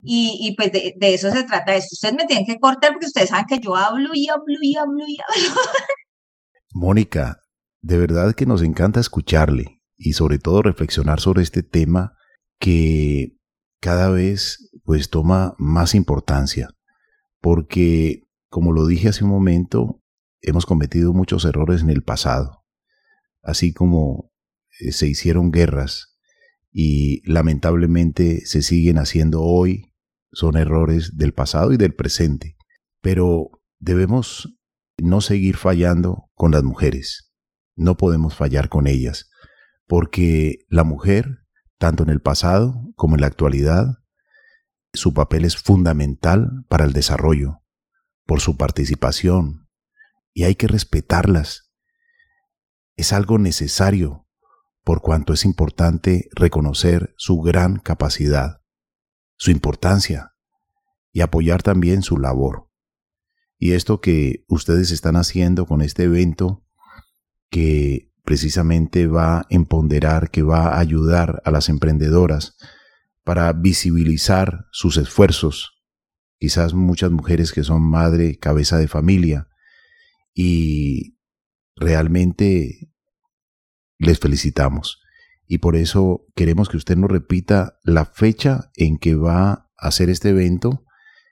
Y, 0.02 0.38
y 0.40 0.54
pues 0.54 0.70
de, 0.72 0.94
de, 0.96 1.14
eso 1.14 1.30
se 1.30 1.44
trata 1.44 1.74
esto. 1.74 1.90
Ustedes 1.92 2.14
me 2.14 2.26
tienen 2.26 2.44
que 2.46 2.58
cortar 2.58 2.92
porque 2.92 3.06
ustedes 3.06 3.30
saben 3.30 3.46
que 3.46 3.58
yo 3.58 3.74
hablo 3.74 4.10
y 4.12 4.28
hablo 4.28 4.58
y 4.60 4.76
hablo 4.76 5.04
y 5.06 5.18
hablo. 5.18 5.60
Mónica, 6.74 7.40
de 7.80 7.98
verdad 7.98 8.34
que 8.34 8.46
nos 8.46 8.62
encanta 8.62 9.00
escucharle 9.00 9.80
y 9.96 10.12
sobre 10.12 10.38
todo 10.38 10.62
reflexionar 10.62 11.20
sobre 11.20 11.42
este 11.42 11.62
tema 11.62 12.12
que 12.58 13.36
cada 13.84 14.08
vez 14.08 14.70
pues 14.82 15.10
toma 15.10 15.54
más 15.58 15.94
importancia 15.94 16.70
porque 17.42 18.22
como 18.48 18.72
lo 18.72 18.86
dije 18.86 19.10
hace 19.10 19.24
un 19.24 19.30
momento 19.30 20.02
hemos 20.40 20.64
cometido 20.64 21.12
muchos 21.12 21.44
errores 21.44 21.82
en 21.82 21.90
el 21.90 22.02
pasado 22.02 22.64
así 23.42 23.74
como 23.74 24.32
eh, 24.80 24.92
se 24.92 25.06
hicieron 25.06 25.50
guerras 25.52 26.14
y 26.74 27.22
lamentablemente 27.30 28.44
se 28.46 28.60
siguen 28.60 28.98
haciendo 28.98 29.42
hoy, 29.42 29.92
son 30.32 30.56
errores 30.56 31.16
del 31.16 31.32
pasado 31.32 31.72
y 31.72 31.76
del 31.76 31.94
presente. 31.94 32.56
Pero 33.00 33.50
debemos 33.78 34.58
no 34.98 35.20
seguir 35.20 35.56
fallando 35.56 36.30
con 36.34 36.50
las 36.50 36.64
mujeres. 36.64 37.32
No 37.76 37.96
podemos 37.96 38.34
fallar 38.34 38.68
con 38.68 38.88
ellas, 38.88 39.30
porque 39.86 40.64
la 40.68 40.82
mujer, 40.82 41.43
tanto 41.84 42.02
en 42.02 42.08
el 42.08 42.22
pasado 42.22 42.80
como 42.96 43.14
en 43.14 43.20
la 43.20 43.26
actualidad, 43.26 43.98
su 44.94 45.12
papel 45.12 45.44
es 45.44 45.58
fundamental 45.58 46.64
para 46.70 46.86
el 46.86 46.94
desarrollo, 46.94 47.60
por 48.24 48.40
su 48.40 48.56
participación, 48.56 49.68
y 50.32 50.44
hay 50.44 50.54
que 50.54 50.66
respetarlas 50.66 51.70
es 52.96 53.12
algo 53.12 53.36
necesario, 53.36 54.26
por 54.82 55.02
cuanto 55.02 55.34
es 55.34 55.44
importante 55.44 56.30
reconocer 56.34 57.12
su 57.18 57.42
gran 57.42 57.76
capacidad, 57.76 58.62
su 59.36 59.50
importancia 59.50 60.32
y 61.12 61.20
apoyar 61.20 61.62
también 61.62 62.00
su 62.00 62.16
labor. 62.16 62.70
Y 63.58 63.72
esto 63.72 64.00
que 64.00 64.46
ustedes 64.48 64.90
están 64.90 65.16
haciendo 65.16 65.66
con 65.66 65.82
este 65.82 66.04
evento, 66.04 66.64
que 67.50 68.10
precisamente 68.24 69.06
va 69.06 69.38
a 69.38 69.46
empoderar, 69.50 70.30
que 70.30 70.42
va 70.42 70.68
a 70.68 70.78
ayudar 70.80 71.42
a 71.44 71.50
las 71.50 71.68
emprendedoras 71.68 72.56
para 73.22 73.52
visibilizar 73.52 74.66
sus 74.72 74.96
esfuerzos. 74.96 75.82
Quizás 76.38 76.74
muchas 76.74 77.10
mujeres 77.10 77.52
que 77.52 77.62
son 77.64 77.82
madre, 77.82 78.38
cabeza 78.38 78.78
de 78.78 78.88
familia, 78.88 79.48
y 80.34 81.16
realmente 81.76 82.90
les 83.98 84.18
felicitamos. 84.18 85.00
Y 85.46 85.58
por 85.58 85.76
eso 85.76 86.26
queremos 86.34 86.68
que 86.68 86.76
usted 86.76 86.96
nos 86.96 87.10
repita 87.10 87.78
la 87.84 88.04
fecha 88.06 88.70
en 88.74 88.98
que 88.98 89.14
va 89.14 89.50
a 89.52 89.68
hacer 89.76 90.10
este 90.10 90.30
evento. 90.30 90.84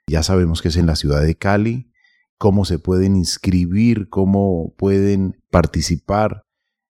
Ya 0.07 0.23
sabemos 0.23 0.61
que 0.61 0.69
es 0.69 0.77
en 0.77 0.85
la 0.85 0.95
ciudad 0.95 1.21
de 1.21 1.35
Cali. 1.35 1.89
cómo 2.37 2.65
se 2.65 2.77
pueden 2.77 3.15
inscribir, 3.15 4.09
cómo 4.09 4.73
pueden 4.77 5.41
participar. 5.49 6.43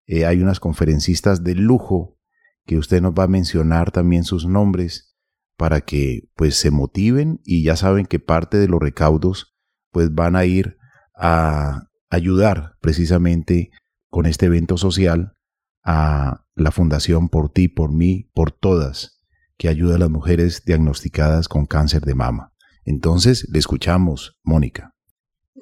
Eh, 0.06 0.26
hay 0.26 0.40
unas 0.40 0.60
conferencistas 0.60 1.44
de 1.44 1.54
lujo 1.54 2.18
que 2.66 2.76
usted 2.76 3.00
nos 3.00 3.12
va 3.12 3.24
a 3.24 3.28
mencionar 3.28 3.90
también 3.90 4.24
sus 4.24 4.46
nombres 4.46 5.16
para 5.56 5.80
que 5.80 6.28
pues 6.34 6.56
se 6.56 6.70
motiven 6.70 7.40
y 7.44 7.62
ya 7.62 7.76
saben 7.76 8.06
que 8.06 8.18
parte 8.18 8.58
de 8.58 8.68
los 8.68 8.80
recaudos 8.80 9.56
pues 9.90 10.14
van 10.14 10.36
a 10.36 10.44
ir 10.44 10.76
a 11.14 11.88
ayudar 12.10 12.76
precisamente 12.80 13.70
con 14.10 14.26
este 14.26 14.46
evento 14.46 14.76
social 14.76 15.36
a 15.84 16.44
la 16.54 16.70
Fundación 16.70 17.28
Por 17.28 17.50
Ti, 17.50 17.68
Por 17.68 17.92
Mí, 17.92 18.30
Por 18.34 18.52
Todas, 18.52 19.22
que 19.56 19.68
ayuda 19.68 19.96
a 19.96 19.98
las 19.98 20.10
mujeres 20.10 20.64
diagnosticadas 20.64 21.48
con 21.48 21.66
cáncer 21.66 22.02
de 22.02 22.14
mama. 22.14 22.52
Entonces, 22.84 23.48
le 23.50 23.58
escuchamos, 23.58 24.38
Mónica. 24.42 24.91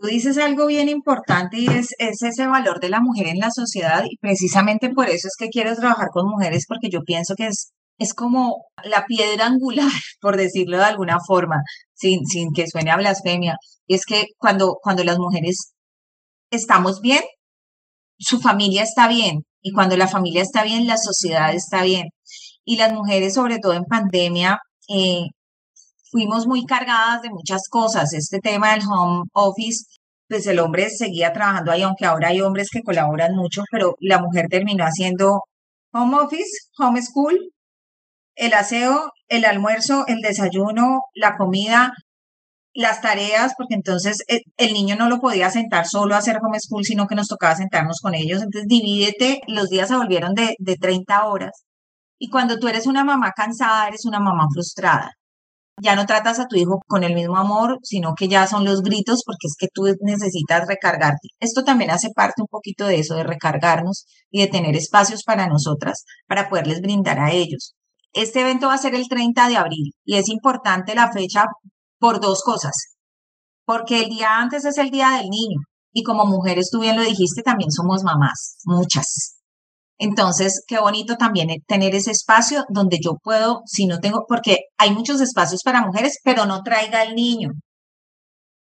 Tú 0.01 0.07
dices 0.07 0.39
algo 0.39 0.67
bien 0.67 0.89
importante 0.89 1.59
y 1.59 1.67
es, 1.67 1.95
ese 1.99 2.47
valor 2.47 2.81
de 2.81 2.89
la 2.89 3.01
mujer 3.01 3.27
en 3.27 3.39
la 3.39 3.51
sociedad 3.51 4.03
y 4.09 4.17
precisamente 4.17 4.89
por 4.89 5.11
eso 5.11 5.29
es 5.29 5.35
que 5.39 5.51
quiero 5.51 5.75
trabajar 5.77 6.09
con 6.11 6.27
mujeres 6.27 6.65
porque 6.67 6.89
yo 6.91 7.03
pienso 7.03 7.35
que 7.37 7.49
es, 7.49 7.73
es 7.99 8.15
como 8.15 8.65
la 8.83 9.05
piedra 9.05 9.47
angular, 9.47 9.91
por 10.23 10.39
decirlo 10.39 10.79
de 10.79 10.85
alguna 10.85 11.19
forma, 11.27 11.57
sin, 11.93 12.25
sin 12.25 12.53
que 12.55 12.67
suene 12.67 12.91
a 12.91 12.97
blasfemia. 12.97 13.57
Y 13.87 13.95
es 13.95 14.07
que 14.07 14.29
cuando, 14.39 14.79
cuando 14.83 15.05
las 15.05 15.19
mujeres 15.19 15.75
estamos 16.51 17.03
bien, 17.03 17.23
su 18.19 18.41
familia 18.41 18.85
está 18.85 19.07
bien 19.07 19.43
y 19.61 19.73
cuando 19.73 19.99
la 19.99 20.09
familia 20.09 20.43
está 20.43 20.65
bien, 20.65 20.87
la 20.87 20.97
sociedad 20.97 21.55
está 21.55 21.83
bien. 21.83 22.09
Y 22.65 22.77
las 22.79 22.93
mujeres, 22.95 23.35
sobre 23.35 23.59
todo 23.59 23.75
en 23.75 23.85
pandemia, 23.85 24.61
eh, 24.89 25.27
fuimos 26.11 26.47
muy 26.47 26.65
cargadas 26.65 27.23
de 27.23 27.31
muchas 27.31 27.69
cosas. 27.69 28.13
Este 28.13 28.41
tema 28.41 28.73
del 28.73 28.83
home 28.89 29.25
office, 29.33 29.85
pues 30.29 30.47
el 30.47 30.61
hombre 30.61 30.91
seguía 30.91 31.33
trabajando 31.33 31.73
ahí, 31.73 31.83
aunque 31.83 32.07
ahora 32.07 32.29
hay 32.29 32.41
hombres 32.41 32.69
que 32.71 32.83
colaboran 32.83 33.35
mucho, 33.35 33.63
pero 33.71 33.97
la 34.01 34.21
mujer 34.21 34.47
terminó 34.51 34.85
haciendo 34.85 35.43
home 35.93 36.17
office, 36.19 36.51
home 36.79 37.03
school, 37.03 37.53
el 38.37 38.55
aseo, 38.55 39.13
el 39.29 39.45
almuerzo, 39.45 40.05
el 40.07 40.21
desayuno, 40.21 41.01
la 41.15 41.37
comida, 41.37 41.93
las 42.73 43.01
tareas, 43.01 43.55
porque 43.57 43.75
entonces 43.75 44.19
eh, 44.29 44.43
el, 44.57 44.73
niño 44.73 44.97
no 44.97 45.09
lo 45.09 45.21
podía 45.21 45.51
sentar 45.51 45.87
solo 45.87 46.15
a 46.15 46.19
hacer 46.19 46.39
home 46.43 46.61
school, 46.61 46.85
sino 46.85 47.07
que 47.07 47.17
nos 47.17 47.29
tocaba 47.29 47.57
sentarnos 47.57 48.01
con 48.01 48.15
ellos. 48.15 48.43
Entonces, 48.43 48.69
divídete, 48.69 49.41
los 49.49 49.69
días 49.69 49.89
se 49.89 49.97
volvieron 49.97 50.35
de, 50.35 50.55
de 50.59 50.77
30 50.77 51.27
horas. 51.27 51.65
Y 52.19 52.31
cuando 52.31 52.59
tú 52.59 52.69
eres 52.69 52.87
una 52.87 53.05
mamá 53.05 53.33
cansada, 53.33 53.89
eres 53.89 54.05
una 54.05 54.21
mamá 54.21 54.47
frustrada 54.53 55.13
ya 55.83 55.97
no 55.97 56.07
tratas 56.07 56.39
a 56.39 56.47
tu 56.47 56.57
hijo 56.57 56.81
con 56.87 57.05
el 57.05 57.15
mismo 57.15 57.37
amor, 57.37 57.79
sino 57.83 58.15
que 58.15 58.29
ya 58.29 58.47
son 58.47 58.65
los 58.65 58.83
gritos 58.83 59.23
porque 59.25 59.47
es 59.47 59.55
que 59.59 59.69
tú 59.73 59.85
necesitas 60.01 60.67
recargarte. 60.67 61.29
Esto 61.41 61.65
también 61.65 61.91
hace 61.91 62.11
parte 62.15 62.43
un 62.43 62.49
poquito 62.49 62.87
de 62.87 63.01
eso, 63.01 63.15
de 63.15 63.25
recargarnos 63.25 64.07
y 64.31 64.41
de 64.41 64.49
tener 64.49 64.77
espacios 64.77 65.23
para 65.25 65.47
nosotras, 65.49 66.05
para 66.27 66.49
poderles 66.49 66.81
brindar 66.81 67.19
a 67.19 67.33
ellos. 67.33 67.75
Este 68.13 68.41
evento 68.41 68.67
va 68.69 68.75
a 68.75 68.79
ser 68.79 68.95
el 68.95 69.09
30 69.09 69.49
de 69.49 69.57
abril 69.57 69.93
y 70.05 70.17
es 70.17 70.29
importante 70.29 70.95
la 70.95 71.13
fecha 71.13 71.45
por 71.99 72.21
dos 72.21 72.43
cosas. 72.43 72.73
Porque 73.65 74.03
el 74.03 74.11
día 74.11 74.39
antes 74.39 74.65
es 74.65 74.79
el 74.79 74.91
Día 74.91 75.11
del 75.11 75.29
Niño 75.29 75.61
y 75.93 76.03
como 76.03 76.27
mujeres, 76.27 76.71
tú 76.71 76.81
bien 76.81 76.97
lo 76.97 77.03
dijiste, 77.03 77.43
también 77.43 77.71
somos 77.71 78.03
mamás, 78.03 78.59
muchas. 78.65 79.40
Entonces, 80.01 80.65
qué 80.67 80.81
bonito 80.81 81.17
también 81.17 81.49
tener 81.67 81.95
ese 81.95 82.11
espacio 82.13 82.65
donde 82.71 82.99
yo 83.03 83.17
puedo, 83.23 83.61
si 83.67 83.87
no 83.87 83.99
tengo, 84.01 84.25
porque 84.27 84.57
hay 84.79 84.93
muchos 84.93 85.21
espacios 85.21 85.63
para 85.63 85.83
mujeres, 85.87 86.19
pero 86.25 86.47
no 86.47 86.63
traiga 86.63 87.03
al 87.03 87.15
niño. 87.15 87.51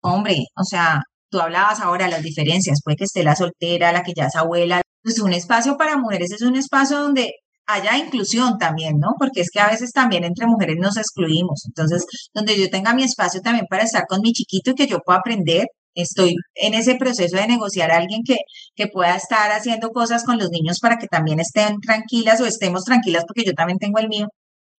Hombre, 0.03 0.39
o 0.57 0.65
sea, 0.65 1.01
tú 1.31 1.39
hablabas 1.41 1.81
ahora 1.81 2.09
las 2.09 2.23
diferencias, 2.23 2.81
puede 2.85 2.97
que 2.97 3.05
esté 3.05 3.23
la 3.23 3.37
soltera, 3.37 3.93
la 3.93 4.03
que 4.03 4.13
ya 4.17 4.27
es 4.27 4.35
abuela. 4.35 4.83
Pues 5.03 5.21
un 5.21 5.33
espacio 5.33 5.77
para 5.77 5.97
mujeres 5.97 6.33
es 6.33 6.43
un 6.43 6.57
espacio 6.57 6.99
donde 6.99 7.31
haya 7.67 7.97
inclusión 7.97 8.59
también, 8.59 8.99
¿no? 8.99 9.15
Porque 9.19 9.41
es 9.43 9.51
que 9.53 9.61
a 9.61 9.71
veces 9.71 9.93
también 9.93 10.25
entre 10.25 10.47
mujeres 10.47 10.77
nos 10.81 10.97
excluimos. 10.97 11.65
Entonces, 11.67 12.05
donde 12.35 12.59
yo 12.59 12.69
tenga 12.71 12.93
mi 12.95 13.05
espacio 13.05 13.41
también 13.41 13.67
para 13.71 13.85
estar 13.85 14.05
con 14.09 14.21
mi 14.21 14.33
chiquito 14.33 14.73
y 14.73 14.75
que 14.75 14.89
yo 14.89 14.99
pueda 15.05 15.21
aprender, 15.21 15.67
Estoy 15.95 16.37
en 16.55 16.75
ese 16.75 16.97
proceso 16.97 17.37
de 17.37 17.47
negociar 17.47 17.91
a 17.91 17.99
alguien 17.99 18.23
que, 18.25 18.39
que 18.75 18.87
pueda 18.89 19.17
estar 19.17 19.51
haciendo 19.53 19.91
cosas 19.91 20.25
con 20.25 20.39
los 20.39 20.51
niños 20.51 20.79
para 20.81 20.99
que 20.99 21.07
también 21.09 21.41
estén 21.41 21.81
tranquilas 21.81 22.41
o 22.41 22.47
estemos 22.47 22.85
tranquilas 22.85 23.25
porque 23.27 23.45
yo 23.45 23.53
también 23.55 23.79
tengo 23.79 23.99
el 23.99 24.09
mío. 24.09 24.29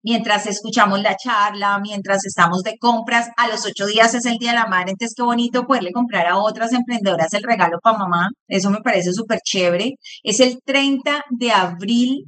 Mientras 0.04 0.48
escuchamos 0.48 1.02
la 1.02 1.16
charla, 1.16 1.80
mientras 1.80 2.26
estamos 2.26 2.64
de 2.64 2.78
compras, 2.80 3.30
a 3.38 3.48
los 3.48 3.66
ocho 3.66 3.86
días 3.86 4.14
es 4.16 4.26
el 4.26 4.38
Día 4.38 4.52
de 4.52 4.58
la 4.58 4.66
Madre, 4.68 4.92
entonces 4.92 5.14
qué 5.16 5.22
bonito 5.24 5.68
poderle 5.68 5.92
comprar 5.92 6.26
a 6.28 6.40
otras 6.40 6.74
emprendedoras 6.74 7.34
el 7.34 7.44
regalo 7.44 7.78
para 7.84 8.00
mamá. 8.00 8.30
Eso 8.48 8.72
me 8.72 8.82
parece 8.82 9.14
súper 9.14 9.40
chévere. 9.44 9.96
Es 10.24 10.40
el 10.40 10.60
30 10.66 11.24
de 11.30 11.52
abril 11.52 12.26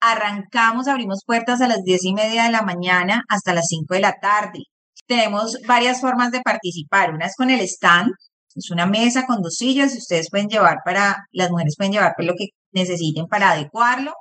arrancamos, 0.00 0.88
abrimos 0.88 1.22
puertas 1.26 1.60
a 1.60 1.68
las 1.68 1.82
diez 1.84 2.04
y 2.04 2.14
media 2.14 2.44
de 2.44 2.52
la 2.52 2.62
mañana 2.62 3.22
hasta 3.28 3.54
las 3.54 3.66
cinco 3.68 3.94
de 3.94 4.00
la 4.00 4.14
tarde 4.20 4.60
tenemos 5.08 5.56
varias 5.66 6.00
formas 6.00 6.30
de 6.30 6.40
participar. 6.42 7.12
Una 7.12 7.26
es 7.26 7.34
con 7.34 7.50
el 7.50 7.60
stand, 7.60 8.12
es 8.54 8.70
una 8.70 8.86
mesa 8.86 9.26
con 9.26 9.42
dos 9.42 9.54
sillas 9.56 9.94
y 9.94 9.98
ustedes 9.98 10.30
pueden 10.30 10.48
llevar 10.48 10.78
para, 10.84 11.26
las 11.32 11.50
mujeres 11.50 11.74
pueden 11.76 11.92
llevar 11.92 12.12
pues, 12.16 12.28
lo 12.28 12.34
que 12.36 12.48
necesiten 12.72 13.26
para 13.26 13.52
adecuarlo. 13.52 14.12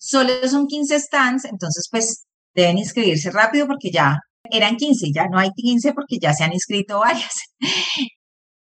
Solo 0.00 0.30
son 0.48 0.66
15 0.66 0.98
stands, 1.00 1.44
entonces 1.44 1.88
pues 1.90 2.24
deben 2.54 2.78
inscribirse 2.78 3.30
rápido 3.30 3.66
porque 3.66 3.90
ya 3.90 4.18
eran 4.50 4.76
15, 4.76 5.12
ya 5.12 5.28
no 5.28 5.38
hay 5.38 5.50
15 5.54 5.92
porque 5.92 6.18
ya 6.20 6.32
se 6.32 6.44
han 6.44 6.52
inscrito 6.52 6.98
varias. 7.00 7.34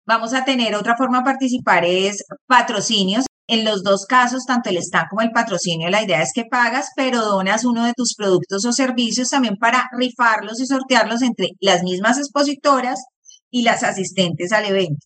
Vamos 0.06 0.34
a 0.34 0.44
tener 0.46 0.76
otra 0.76 0.96
forma 0.98 1.20
de 1.20 1.26
participar 1.26 1.86
es 1.86 2.24
patrocinios. 2.48 3.26
En 3.52 3.66
los 3.66 3.84
dos 3.84 4.06
casos, 4.06 4.46
tanto 4.46 4.70
el 4.70 4.78
stand 4.78 5.10
como 5.10 5.24
el 5.24 5.32
patrocinio, 5.32 5.90
la 5.90 6.02
idea 6.02 6.22
es 6.22 6.32
que 6.34 6.46
pagas, 6.50 6.88
pero 6.96 7.20
donas 7.20 7.66
uno 7.66 7.86
de 7.86 7.92
tus 7.94 8.16
productos 8.16 8.64
o 8.64 8.72
servicios 8.72 9.28
también 9.28 9.58
para 9.58 9.90
rifarlos 9.92 10.62
y 10.62 10.66
sortearlos 10.66 11.22
entre 11.22 11.50
las 11.60 11.84
mismas 11.84 12.18
expositoras 12.18 13.04
y 13.52 13.64
las 13.64 13.84
asistentes 13.84 14.54
al 14.54 14.68
evento. 14.68 15.06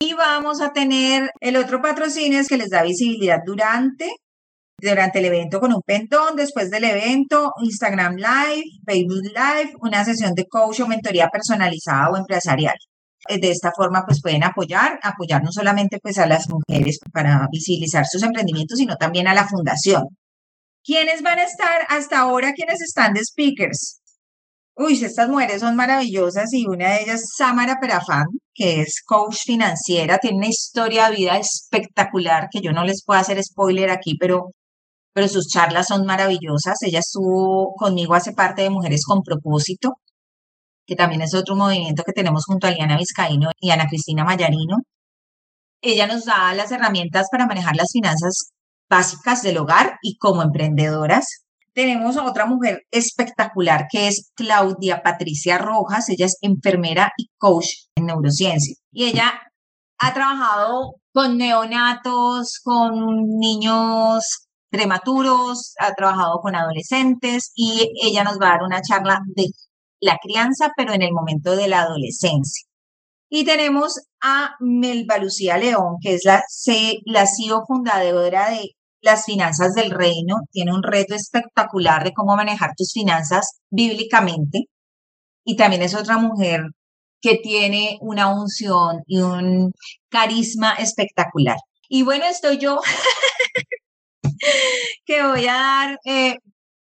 Y 0.00 0.14
vamos 0.14 0.60
a 0.60 0.72
tener 0.72 1.30
el 1.40 1.56
otro 1.56 1.80
patrocinio 1.80 2.40
es 2.40 2.48
que 2.48 2.56
les 2.56 2.70
da 2.70 2.82
visibilidad 2.82 3.38
durante 3.46 4.10
durante 4.76 5.20
el 5.20 5.26
evento 5.26 5.60
con 5.60 5.72
un 5.72 5.82
pentón, 5.86 6.34
después 6.34 6.70
del 6.70 6.82
evento, 6.82 7.52
Instagram 7.62 8.16
Live, 8.16 8.64
Facebook 8.84 9.26
Live, 9.26 9.74
una 9.80 10.04
sesión 10.04 10.34
de 10.34 10.46
coach 10.46 10.80
o 10.80 10.88
mentoría 10.88 11.28
personalizada 11.28 12.10
o 12.10 12.16
empresarial. 12.16 12.74
Eh, 13.28 13.38
de 13.38 13.50
esta 13.50 13.72
forma, 13.74 14.04
pues 14.06 14.20
pueden 14.20 14.44
apoyar, 14.44 14.98
apoyar 15.02 15.42
no 15.42 15.50
solamente 15.50 15.98
pues 16.02 16.18
a 16.18 16.26
las 16.26 16.48
mujeres 16.48 16.98
para 17.12 17.48
visibilizar 17.50 18.06
sus 18.06 18.22
emprendimientos, 18.22 18.78
sino 18.78 18.96
también 18.96 19.28
a 19.28 19.34
la 19.34 19.46
fundación. 19.48 20.04
¿Quiénes 20.84 21.22
van 21.22 21.38
a 21.38 21.44
estar 21.44 21.86
hasta 21.88 22.20
ahora? 22.20 22.52
¿Quiénes 22.52 22.82
están 22.82 23.14
de 23.14 23.24
speakers? 23.24 24.00
Uy, 24.76 25.02
estas 25.02 25.28
mujeres 25.28 25.60
son 25.60 25.76
maravillosas 25.76 26.52
y 26.52 26.66
una 26.66 26.90
de 26.94 27.02
ellas 27.04 27.22
Samara 27.36 27.78
Perafán, 27.80 28.26
que 28.52 28.80
es 28.82 29.02
coach 29.06 29.36
financiera, 29.44 30.18
tiene 30.18 30.38
una 30.38 30.48
historia 30.48 31.08
de 31.08 31.16
vida 31.16 31.38
espectacular 31.38 32.48
que 32.50 32.60
yo 32.60 32.72
no 32.72 32.84
les 32.84 33.04
puedo 33.04 33.20
hacer 33.20 33.42
spoiler 33.42 33.90
aquí, 33.90 34.16
pero, 34.18 34.50
pero 35.12 35.28
sus 35.28 35.46
charlas 35.48 35.86
son 35.88 36.04
maravillosas. 36.06 36.82
Ella 36.82 36.98
estuvo 36.98 37.74
conmigo 37.76 38.14
hace 38.14 38.32
parte 38.32 38.62
de 38.62 38.70
Mujeres 38.70 39.04
con 39.06 39.22
Propósito 39.22 39.94
que 40.86 40.96
también 40.96 41.22
es 41.22 41.34
otro 41.34 41.56
movimiento 41.56 42.02
que 42.04 42.12
tenemos 42.12 42.44
junto 42.46 42.66
a 42.66 42.70
Liana 42.70 42.96
Vizcaíno 42.96 43.50
y 43.58 43.70
Ana 43.70 43.86
Cristina 43.88 44.24
Mayarino. 44.24 44.78
Ella 45.80 46.06
nos 46.06 46.24
da 46.24 46.54
las 46.54 46.72
herramientas 46.72 47.28
para 47.30 47.46
manejar 47.46 47.76
las 47.76 47.90
finanzas 47.92 48.52
básicas 48.88 49.42
del 49.42 49.58
hogar 49.58 49.98
y 50.02 50.16
como 50.18 50.42
emprendedoras. 50.42 51.44
Tenemos 51.74 52.16
a 52.16 52.24
otra 52.24 52.46
mujer 52.46 52.82
espectacular 52.90 53.86
que 53.90 54.08
es 54.08 54.30
Claudia 54.34 55.02
Patricia 55.02 55.58
Rojas. 55.58 56.08
Ella 56.08 56.26
es 56.26 56.38
enfermera 56.40 57.12
y 57.16 57.28
coach 57.36 57.66
en 57.96 58.06
neurociencia. 58.06 58.76
Y 58.92 59.04
ella 59.04 59.32
ha 59.98 60.14
trabajado 60.14 60.94
con 61.12 61.36
neonatos, 61.36 62.60
con 62.62 62.94
niños 63.38 64.48
prematuros, 64.70 65.74
ha 65.78 65.92
trabajado 65.94 66.40
con 66.40 66.54
adolescentes 66.54 67.52
y 67.54 67.90
ella 68.02 68.24
nos 68.24 68.40
va 68.40 68.48
a 68.48 68.50
dar 68.50 68.62
una 68.62 68.82
charla 68.82 69.20
de 69.34 69.46
la 70.04 70.18
crianza, 70.22 70.70
pero 70.76 70.92
en 70.92 71.02
el 71.02 71.12
momento 71.12 71.56
de 71.56 71.66
la 71.66 71.80
adolescencia. 71.80 72.66
Y 73.30 73.44
tenemos 73.44 74.00
a 74.22 74.54
Melba 74.60 75.18
Lucía 75.18 75.56
León, 75.56 75.96
que 76.00 76.14
es 76.14 76.24
la, 76.24 76.42
la 77.06 77.26
CEO 77.26 77.64
fundadora 77.66 78.50
de 78.50 78.70
las 79.00 79.24
finanzas 79.24 79.74
del 79.74 79.90
reino. 79.90 80.36
Tiene 80.52 80.74
un 80.74 80.82
reto 80.82 81.14
espectacular 81.14 82.04
de 82.04 82.12
cómo 82.12 82.36
manejar 82.36 82.72
tus 82.76 82.92
finanzas 82.92 83.60
bíblicamente. 83.70 84.66
Y 85.42 85.56
también 85.56 85.82
es 85.82 85.94
otra 85.94 86.18
mujer 86.18 86.60
que 87.20 87.36
tiene 87.36 87.96
una 88.02 88.28
unción 88.28 89.02
y 89.06 89.20
un 89.20 89.72
carisma 90.10 90.74
espectacular. 90.74 91.56
Y 91.88 92.02
bueno, 92.02 92.26
estoy 92.26 92.58
yo 92.58 92.80
que 95.06 95.22
voy 95.22 95.46
a 95.46 95.54
dar, 95.54 95.98
eh, 96.04 96.36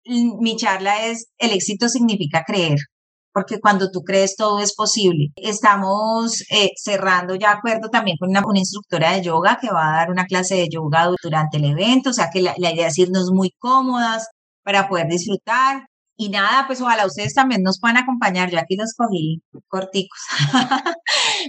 mi 0.06 0.56
charla 0.56 1.06
es 1.06 1.28
El 1.38 1.52
éxito 1.52 1.90
significa 1.90 2.44
creer 2.48 2.80
porque 3.34 3.60
cuando 3.60 3.92
tú 3.92 4.02
crees 4.02 4.36
todo 4.36 4.60
es 4.60 4.74
posible. 4.76 5.28
Estamos 5.36 6.42
eh, 6.52 6.72
cerrando 6.76 7.36
ya 7.36 7.52
acuerdo 7.52 7.90
también 7.90 8.18
con 8.20 8.30
una, 8.30 8.42
instructora 8.56 9.12
de 9.14 9.22
yoga 9.24 9.58
que 9.62 9.70
va 9.72 9.90
a 9.90 9.98
dar 9.98 10.12
una 10.12 10.26
clase 10.26 10.56
de 10.56 10.70
yoga 10.70 11.10
durante 11.24 11.58
el 11.58 11.66
evento, 11.66 12.10
o 12.12 12.14
sea 12.14 12.30
que 12.32 12.42
la, 12.42 12.54
la 12.58 12.72
idea 12.74 12.88
es 12.88 12.98
irnos 12.98 13.32
muy 13.32 13.52
cómodas 13.60 14.28
para 14.64 14.88
poder 14.90 15.08
disfrutar. 15.08 15.86
Y 16.22 16.30
nada, 16.30 16.68
pues 16.68 16.82
ojalá 16.82 17.06
ustedes 17.06 17.34
también 17.34 17.64
nos 17.64 17.80
puedan 17.80 17.98
acompañar. 17.98 18.52
Yo 18.52 18.60
aquí 18.60 18.76
los 18.76 18.94
cogí 18.96 19.42
corticos, 19.70 20.20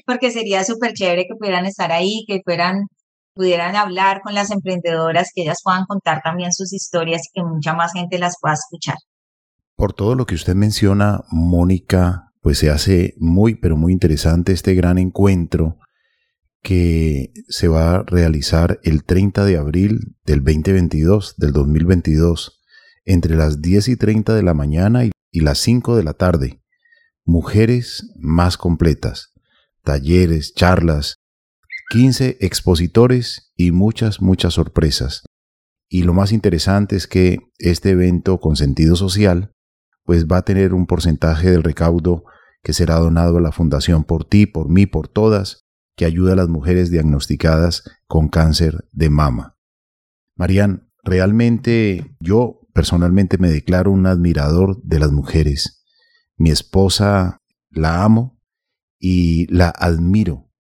porque 0.07 0.31
sería 0.31 0.63
súper 0.65 0.93
chévere 0.95 1.25
que 1.27 1.35
pudieran 1.37 1.67
estar 1.67 1.91
ahí, 1.91 2.25
que 2.29 2.41
fueran, 2.45 2.87
pudieran 3.35 3.75
hablar 3.77 4.21
con 4.23 4.35
las 4.35 4.51
emprendedoras, 4.53 5.31
que 5.35 5.43
ellas 5.43 5.61
puedan 5.65 5.87
contar 5.87 6.23
también 6.23 6.53
sus 6.53 6.73
historias 6.73 7.23
y 7.27 7.41
que 7.41 7.45
mucha 7.45 7.75
más 7.75 7.93
gente 7.93 8.19
las 8.19 8.37
pueda 8.41 8.55
escuchar. 8.55 8.97
Por 9.81 9.95
todo 9.95 10.15
lo 10.15 10.27
que 10.27 10.35
usted 10.35 10.55
menciona, 10.55 11.25
Mónica, 11.31 12.35
pues 12.43 12.59
se 12.59 12.69
hace 12.69 13.15
muy, 13.17 13.55
pero 13.55 13.79
muy 13.79 13.95
interesante 13.95 14.53
este 14.53 14.75
gran 14.75 14.99
encuentro 14.99 15.79
que 16.63 17.33
se 17.49 17.67
va 17.67 17.95
a 17.95 18.03
realizar 18.03 18.79
el 18.83 19.05
30 19.05 19.47
de 19.47 19.57
abril 19.57 20.19
del 20.27 20.45
2022, 20.45 21.37
del 21.39 21.55
2022, 21.55 22.61
entre 23.07 23.37
las 23.37 23.63
10 23.63 23.89
y 23.89 23.97
30 23.97 24.35
de 24.35 24.43
la 24.43 24.53
mañana 24.53 25.07
y 25.07 25.41
las 25.41 25.57
5 25.61 25.97
de 25.97 26.05
la 26.05 26.13
tarde. 26.13 26.61
Mujeres 27.25 28.13
más 28.19 28.59
completas, 28.59 29.33
talleres, 29.83 30.53
charlas, 30.53 31.15
15 31.89 32.37
expositores 32.41 33.51
y 33.57 33.73
muchas, 33.73 34.21
muchas 34.21 34.53
sorpresas. 34.53 35.23
Y 35.89 36.03
lo 36.03 36.13
más 36.13 36.33
interesante 36.33 36.97
es 36.97 37.07
que 37.07 37.39
este 37.59 37.93
evento 37.93 38.41
con 38.41 38.57
sentido 38.57 38.95
social 38.95 39.55
pues 40.05 40.27
va 40.27 40.39
a 40.39 40.43
tener 40.43 40.75
un 40.75 40.87
porcentaje 40.87 41.51
del 41.51 41.63
recaudo 41.63 42.25
que 42.63 42.73
será 42.73 42.97
donado 42.97 43.39
a 43.39 43.41
la 43.41 43.53
Fundación 43.53 44.05
por 44.05 44.25
ti, 44.25 44.47
por 44.47 44.69
mí, 44.69 44.87
por 44.87 45.09
todas, 45.09 45.65
que 45.97 46.05
ayuda 46.05 46.33
a 46.33 46.37
las 46.37 46.49
mujeres 46.49 46.91
diagnosticadas 46.91 47.85
con 48.07 48.29
cáncer 48.29 48.89
de 48.93 49.11
mama. 49.11 49.57
Marian, 50.37 50.91
realmente 51.05 52.17
yo 52.21 52.61
personalmente 52.73 53.39
me 53.39 53.51
declaro 53.51 53.91
un 53.91 54.07
admirador 54.07 54.81
de 54.83 54.99
las 54.99 55.13
mujeres. 55.13 55.85
Mi 56.37 56.51
esposa 56.51 57.39
la 57.71 58.03
amo 58.03 58.41
y 58.99 59.47
la 59.53 59.69
admiro. 59.69 60.51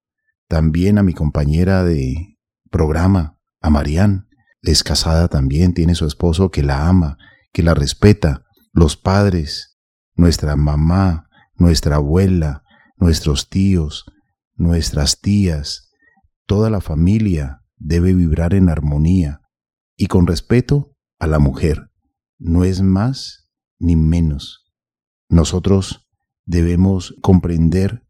También 0.48 0.98
a 0.98 1.02
mi 1.02 1.14
compañera 1.14 1.84
de 1.84 2.38
programa, 2.70 3.38
a 3.60 3.70
Marian, 3.70 4.28
es 4.62 4.84
casada 4.84 5.28
también, 5.28 5.72
tiene 5.72 5.94
su 5.94 6.06
esposo 6.06 6.50
que 6.50 6.62
la 6.62 6.88
ama, 6.88 7.16
que 7.52 7.62
la 7.62 7.74
respeta, 7.74 8.44
los 8.72 8.96
padres, 8.96 9.78
nuestra 10.14 10.56
mamá, 10.56 11.28
nuestra 11.54 11.96
abuela, 11.96 12.62
nuestros 12.96 13.48
tíos, 13.48 14.04
nuestras 14.54 15.20
tías, 15.20 15.90
toda 16.46 16.70
la 16.70 16.80
familia 16.80 17.62
debe 17.76 18.14
vibrar 18.14 18.54
en 18.54 18.68
armonía 18.68 19.40
y 19.96 20.06
con 20.06 20.26
respeto 20.26 20.94
a 21.18 21.26
la 21.26 21.38
mujer. 21.38 21.90
No 22.38 22.64
es 22.64 22.82
más 22.82 23.48
ni 23.78 23.96
menos. 23.96 24.66
Nosotros 25.28 26.08
debemos 26.44 27.14
comprender 27.22 28.04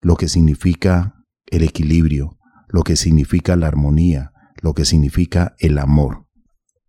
lo 0.00 0.16
que 0.16 0.28
significa 0.28 1.24
el 1.46 1.62
equilibrio, 1.62 2.38
lo 2.68 2.82
que 2.82 2.96
significa 2.96 3.56
la 3.56 3.68
armonía, 3.68 4.32
lo 4.62 4.74
que 4.74 4.84
significa 4.84 5.54
el 5.58 5.78
amor. 5.78 6.26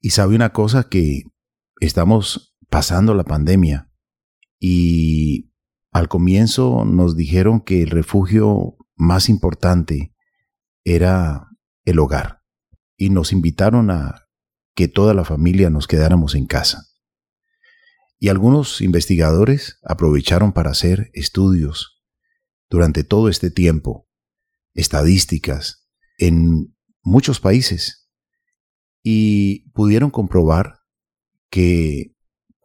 Y 0.02 0.12
sabe 0.12 0.36
una 0.36 0.52
cosa 0.54 0.88
que 0.90 1.24
estamos 1.80 2.55
pasando 2.76 3.14
la 3.14 3.24
pandemia 3.24 3.90
y 4.60 5.50
al 5.94 6.10
comienzo 6.10 6.84
nos 6.84 7.16
dijeron 7.16 7.62
que 7.62 7.82
el 7.82 7.90
refugio 7.90 8.76
más 8.98 9.30
importante 9.30 10.14
era 10.84 11.48
el 11.86 12.00
hogar 12.00 12.42
y 12.98 13.12
nos 13.12 13.32
invitaron 13.32 13.92
a 13.92 14.28
que 14.76 14.90
toda 14.90 15.14
la 15.14 15.24
familia 15.24 15.70
nos 15.70 15.88
quedáramos 15.88 16.36
en 16.36 16.48
casa. 16.48 16.86
Y 18.20 18.28
algunos 18.28 18.82
investigadores 18.82 19.80
aprovecharon 19.82 20.52
para 20.52 20.72
hacer 20.72 21.12
estudios 21.14 22.04
durante 22.70 23.06
todo 23.06 23.30
este 23.30 23.52
tiempo, 23.52 24.10
estadísticas 24.74 25.88
en 26.18 26.76
muchos 27.04 27.40
países, 27.40 28.10
y 29.02 29.70
pudieron 29.70 30.10
comprobar 30.10 30.80
que 31.50 32.15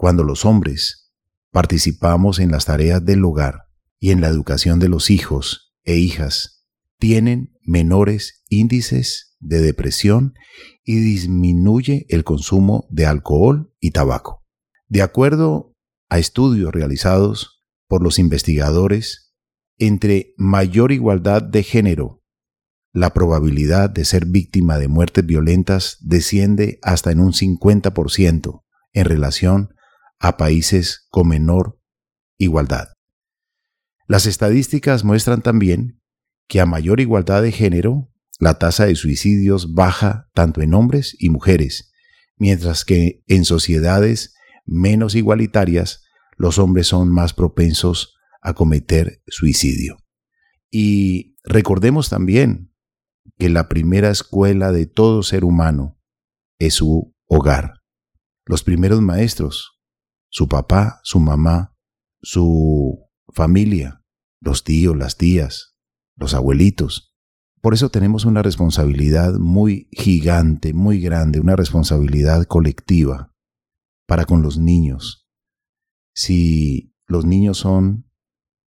cuando 0.01 0.25
los 0.25 0.47
hombres 0.47 1.13
participamos 1.53 2.39
en 2.39 2.51
las 2.51 2.65
tareas 2.65 3.05
del 3.05 3.23
hogar 3.23 3.67
y 3.99 4.13
en 4.13 4.23
la 4.23 4.29
educación 4.29 4.81
de 4.81 4.89
los 4.89 5.11
hijos 5.11 5.75
e 5.85 5.97
hijas, 5.97 6.65
tienen 6.99 7.53
menores 7.61 8.43
índices 8.49 9.37
de 9.41 9.61
depresión 9.61 10.33
y 10.85 11.01
disminuye 11.01 12.07
el 12.09 12.25
consumo 12.25 12.89
de 12.89 13.05
alcohol 13.05 13.75
y 13.79 13.91
tabaco. 13.91 14.47
De 14.89 15.03
acuerdo 15.03 15.77
a 16.09 16.19
estudios 16.19 16.73
realizados 16.73 17.63
por 17.87 18.03
los 18.03 18.19
investigadores, 18.19 19.35
entre 19.77 20.33
mayor 20.39 20.93
igualdad 20.93 21.43
de 21.43 21.63
género, 21.63 22.23
la 22.95 23.13
probabilidad 23.13 23.91
de 23.91 24.07
ser 24.07 24.25
víctima 24.25 24.79
de 24.79 24.89
muertes 24.89 25.27
violentas 25.27 25.99
desciende 26.01 26.79
hasta 26.81 27.11
en 27.11 27.21
un 27.21 27.35
50% 27.35 28.63
en 28.95 29.05
relación 29.05 29.75
a 30.21 30.37
países 30.37 31.07
con 31.11 31.29
menor 31.29 31.81
igualdad. 32.37 32.89
Las 34.07 34.27
estadísticas 34.27 35.03
muestran 35.03 35.43
también 35.43 36.01
que 36.47 36.61
a 36.61 36.67
mayor 36.67 37.01
igualdad 37.01 37.43
de 37.43 37.53
género, 37.53 38.13
la 38.39 38.59
tasa 38.59 38.87
de 38.87 38.97
suicidios 38.97 39.75
baja 39.75 40.29
tanto 40.35 40.63
en 40.63 40.75
hombres 40.75 41.17
y 41.19 41.31
mujeres, 41.31 41.93
mientras 42.37 42.85
que 42.85 43.23
en 43.27 43.45
sociedades 43.45 44.35
menos 44.67 45.15
igualitarias 45.15 46.05
los 46.37 46.59
hombres 46.59 46.87
son 46.87 47.11
más 47.11 47.35
propensos 47.35 48.17
a 48.43 48.55
cometer 48.55 49.23
suicidio. 49.27 49.99
Y 50.71 51.37
recordemos 51.45 52.09
también 52.09 52.75
que 53.39 53.49
la 53.49 53.69
primera 53.69 54.11
escuela 54.11 54.73
de 54.73 54.87
todo 54.87 55.23
ser 55.23 55.45
humano 55.45 55.99
es 56.59 56.75
su 56.75 57.15
hogar. 57.27 57.81
Los 58.45 58.65
primeros 58.65 59.01
maestros 59.01 59.80
su 60.31 60.49
papá, 60.49 61.01
su 61.03 61.21
mamá, 61.21 61.77
su 62.23 62.99
familia, 63.33 64.05
los 64.41 64.65
tíos, 64.65 64.97
las 64.97 65.17
tías, 65.17 65.77
los 66.17 66.35
abuelitos. 66.35 67.15
Por 67.61 67.75
eso 67.75 67.91
tenemos 67.91 68.25
una 68.25 68.43
responsabilidad 68.43 69.35
muy 69.35 69.89
gigante, 69.93 70.73
muy 70.73 71.01
grande, 71.01 71.41
una 71.41 71.57
responsabilidad 71.57 72.45
colectiva 72.45 73.35
para 74.07 74.25
con 74.25 74.43
los 74.43 74.57
niños. 74.57 75.29
Si 76.15 76.95
los 77.07 77.25
niños 77.25 77.59
son 77.59 78.11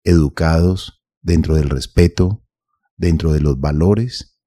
educados 0.03 1.03
dentro 1.21 1.55
del 1.55 1.69
respeto, 1.69 2.43
dentro 2.97 3.31
de 3.33 3.41
los 3.41 3.59
valores, 3.59 4.39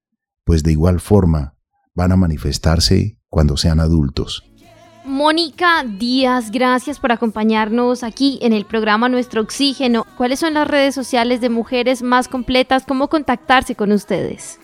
pues 0.43 0.63
de 0.63 0.71
igual 0.71 0.99
forma 0.99 1.57
van 1.93 2.11
a 2.11 2.17
manifestarse 2.17 3.21
cuando 3.29 3.57
sean 3.57 3.79
adultos. 3.79 4.43
Mónica 5.05 5.83
Díaz, 5.85 6.51
gracias 6.51 6.99
por 6.99 7.11
acompañarnos 7.11 8.03
aquí 8.03 8.39
en 8.41 8.53
el 8.53 8.65
programa 8.65 9.07
Nuestro 9.07 9.41
Oxígeno. 9.41 10.07
¿Cuáles 10.17 10.39
son 10.39 10.55
las 10.55 10.67
redes 10.67 10.95
sociales 10.95 11.41
de 11.41 11.49
mujeres 11.49 12.01
más 12.01 12.27
completas? 12.27 12.85
¿Cómo 12.87 13.07
contactarse 13.07 13.75
con 13.75 13.91
ustedes? 13.91 14.59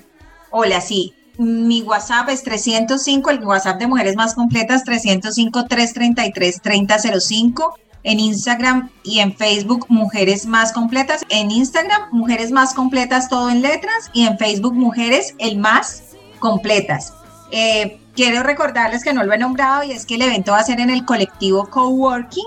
Hola, 0.49 0.81
sí. 0.81 1.13
Mi 1.37 1.83
WhatsApp 1.83 2.29
es 2.29 2.41
305, 2.43 3.29
el 3.29 3.45
WhatsApp 3.45 3.79
de 3.79 3.87
Mujeres 3.87 4.15
Más 4.15 4.33
Completas, 4.35 4.83
305-333-3005. 4.85 7.73
En 8.03 8.19
Instagram 8.19 8.89
y 9.03 9.19
en 9.19 9.35
Facebook, 9.35 9.85
Mujeres 9.87 10.47
Más 10.47 10.73
Completas. 10.73 11.23
En 11.29 11.51
Instagram, 11.51 12.09
Mujeres 12.11 12.51
Más 12.51 12.73
Completas, 12.73 13.29
todo 13.29 13.47
en 13.49 13.61
letras. 13.61 14.09
Y 14.13 14.25
en 14.25 14.39
Facebook, 14.39 14.73
Mujeres 14.73 15.35
El 15.37 15.59
Más 15.59 16.15
Completas. 16.39 17.13
Eh, 17.51 18.00
quiero 18.15 18.43
recordarles 18.43 19.03
que 19.03 19.13
no 19.13 19.23
lo 19.23 19.33
he 19.33 19.37
nombrado 19.37 19.83
y 19.83 19.91
es 19.91 20.05
que 20.05 20.15
el 20.15 20.23
evento 20.23 20.51
va 20.51 20.59
a 20.59 20.63
ser 20.63 20.79
en 20.79 20.89
el 20.89 21.05
colectivo 21.05 21.69
Coworking 21.69 22.45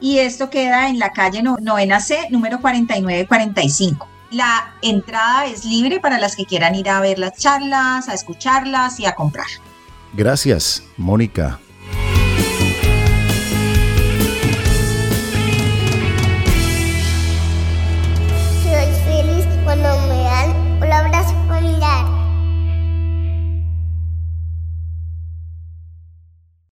y 0.00 0.18
esto 0.18 0.50
queda 0.50 0.88
en 0.88 0.98
la 0.98 1.12
calle 1.12 1.42
Novena 1.42 2.00
C, 2.00 2.28
número 2.30 2.60
4945. 2.60 4.08
La 4.32 4.74
entrada 4.82 5.46
es 5.46 5.64
libre 5.64 6.00
para 6.00 6.18
las 6.18 6.36
que 6.36 6.44
quieran 6.44 6.74
ir 6.74 6.88
a 6.90 7.00
ver 7.00 7.18
las 7.18 7.38
charlas, 7.38 8.08
a 8.08 8.14
escucharlas 8.14 9.00
y 9.00 9.06
a 9.06 9.14
comprar. 9.14 9.46
Gracias, 10.12 10.82
Mónica, 10.96 11.60